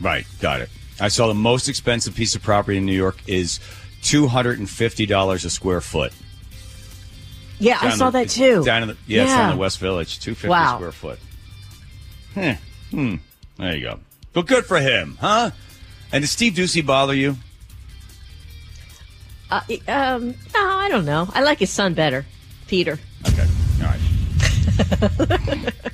right, 0.00 0.24
got 0.40 0.60
it. 0.60 0.68
I 1.00 1.08
saw 1.08 1.26
the 1.26 1.34
most 1.34 1.68
expensive 1.68 2.14
piece 2.14 2.34
of 2.34 2.42
property 2.42 2.78
in 2.78 2.86
New 2.86 2.92
York 2.94 3.18
is 3.26 3.58
two 4.02 4.28
hundred 4.28 4.58
and 4.58 4.68
fifty 4.70 5.06
dollars 5.06 5.44
a 5.44 5.50
square 5.50 5.80
foot. 5.80 6.12
Yeah, 7.58 7.78
I 7.80 7.90
saw 7.96 8.10
the- 8.10 8.20
that 8.20 8.28
too. 8.30 8.64
Down 8.64 8.82
in 8.82 8.88
the 8.88 8.96
yeah, 9.06 9.22
it's 9.22 9.32
down 9.32 9.50
in 9.50 9.56
the 9.56 9.60
West 9.60 9.78
Village, 9.78 10.20
two 10.20 10.34
fifty 10.34 10.48
Wow. 10.48 10.76
square 10.76 10.92
foot. 10.92 11.18
Hmm. 12.34 12.52
Hmm. 12.90 13.14
There 13.58 13.76
you 13.76 13.82
go. 13.82 14.00
But 14.32 14.46
good 14.46 14.64
for 14.64 14.80
him, 14.80 15.18
huh? 15.20 15.50
And 16.12 16.22
does 16.22 16.30
Steve 16.30 16.54
Doocy 16.54 16.84
bother 16.84 17.14
you? 17.14 17.36
Uh, 19.50 19.60
um, 19.88 20.28
no, 20.54 20.68
I 20.68 20.88
don't 20.88 21.04
know. 21.04 21.28
I 21.34 21.42
like 21.42 21.58
his 21.58 21.70
son 21.70 21.94
better, 21.94 22.24
Peter. 22.72 22.98
Okay. 23.28 23.46
All 23.82 23.86
right. 23.86 24.00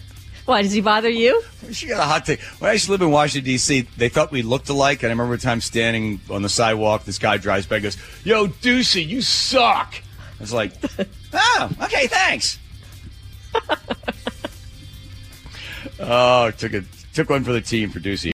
Why 0.44 0.62
does 0.62 0.70
he 0.70 0.80
bother 0.80 1.08
you? 1.08 1.42
She 1.72 1.88
got 1.88 1.98
a 1.98 2.04
hot 2.04 2.24
take. 2.24 2.40
When 2.60 2.70
I 2.70 2.74
used 2.74 2.84
to 2.84 2.92
live 2.92 3.02
in 3.02 3.10
Washington 3.10 3.44
D.C., 3.46 3.80
they 3.96 4.08
thought 4.08 4.30
we 4.30 4.42
looked 4.42 4.68
alike, 4.68 5.02
and 5.02 5.08
I 5.08 5.10
remember 5.10 5.34
a 5.34 5.38
time 5.38 5.60
standing 5.60 6.20
on 6.30 6.42
the 6.42 6.48
sidewalk. 6.48 7.02
This 7.02 7.18
guy 7.18 7.36
drives 7.36 7.66
by, 7.66 7.78
and 7.78 7.82
goes, 7.82 7.96
"Yo, 8.22 8.46
Doocy, 8.46 9.04
you 9.04 9.22
suck." 9.22 9.92
I 10.38 10.40
was 10.40 10.52
like, 10.52 10.70
"Oh, 11.32 11.70
okay, 11.82 12.06
thanks." 12.06 12.60
oh, 15.98 16.52
took 16.52 16.74
a 16.74 16.84
took 17.12 17.28
one 17.28 17.42
for 17.42 17.52
the 17.52 17.60
team 17.60 17.90
for 17.90 17.98
Doocy. 17.98 18.26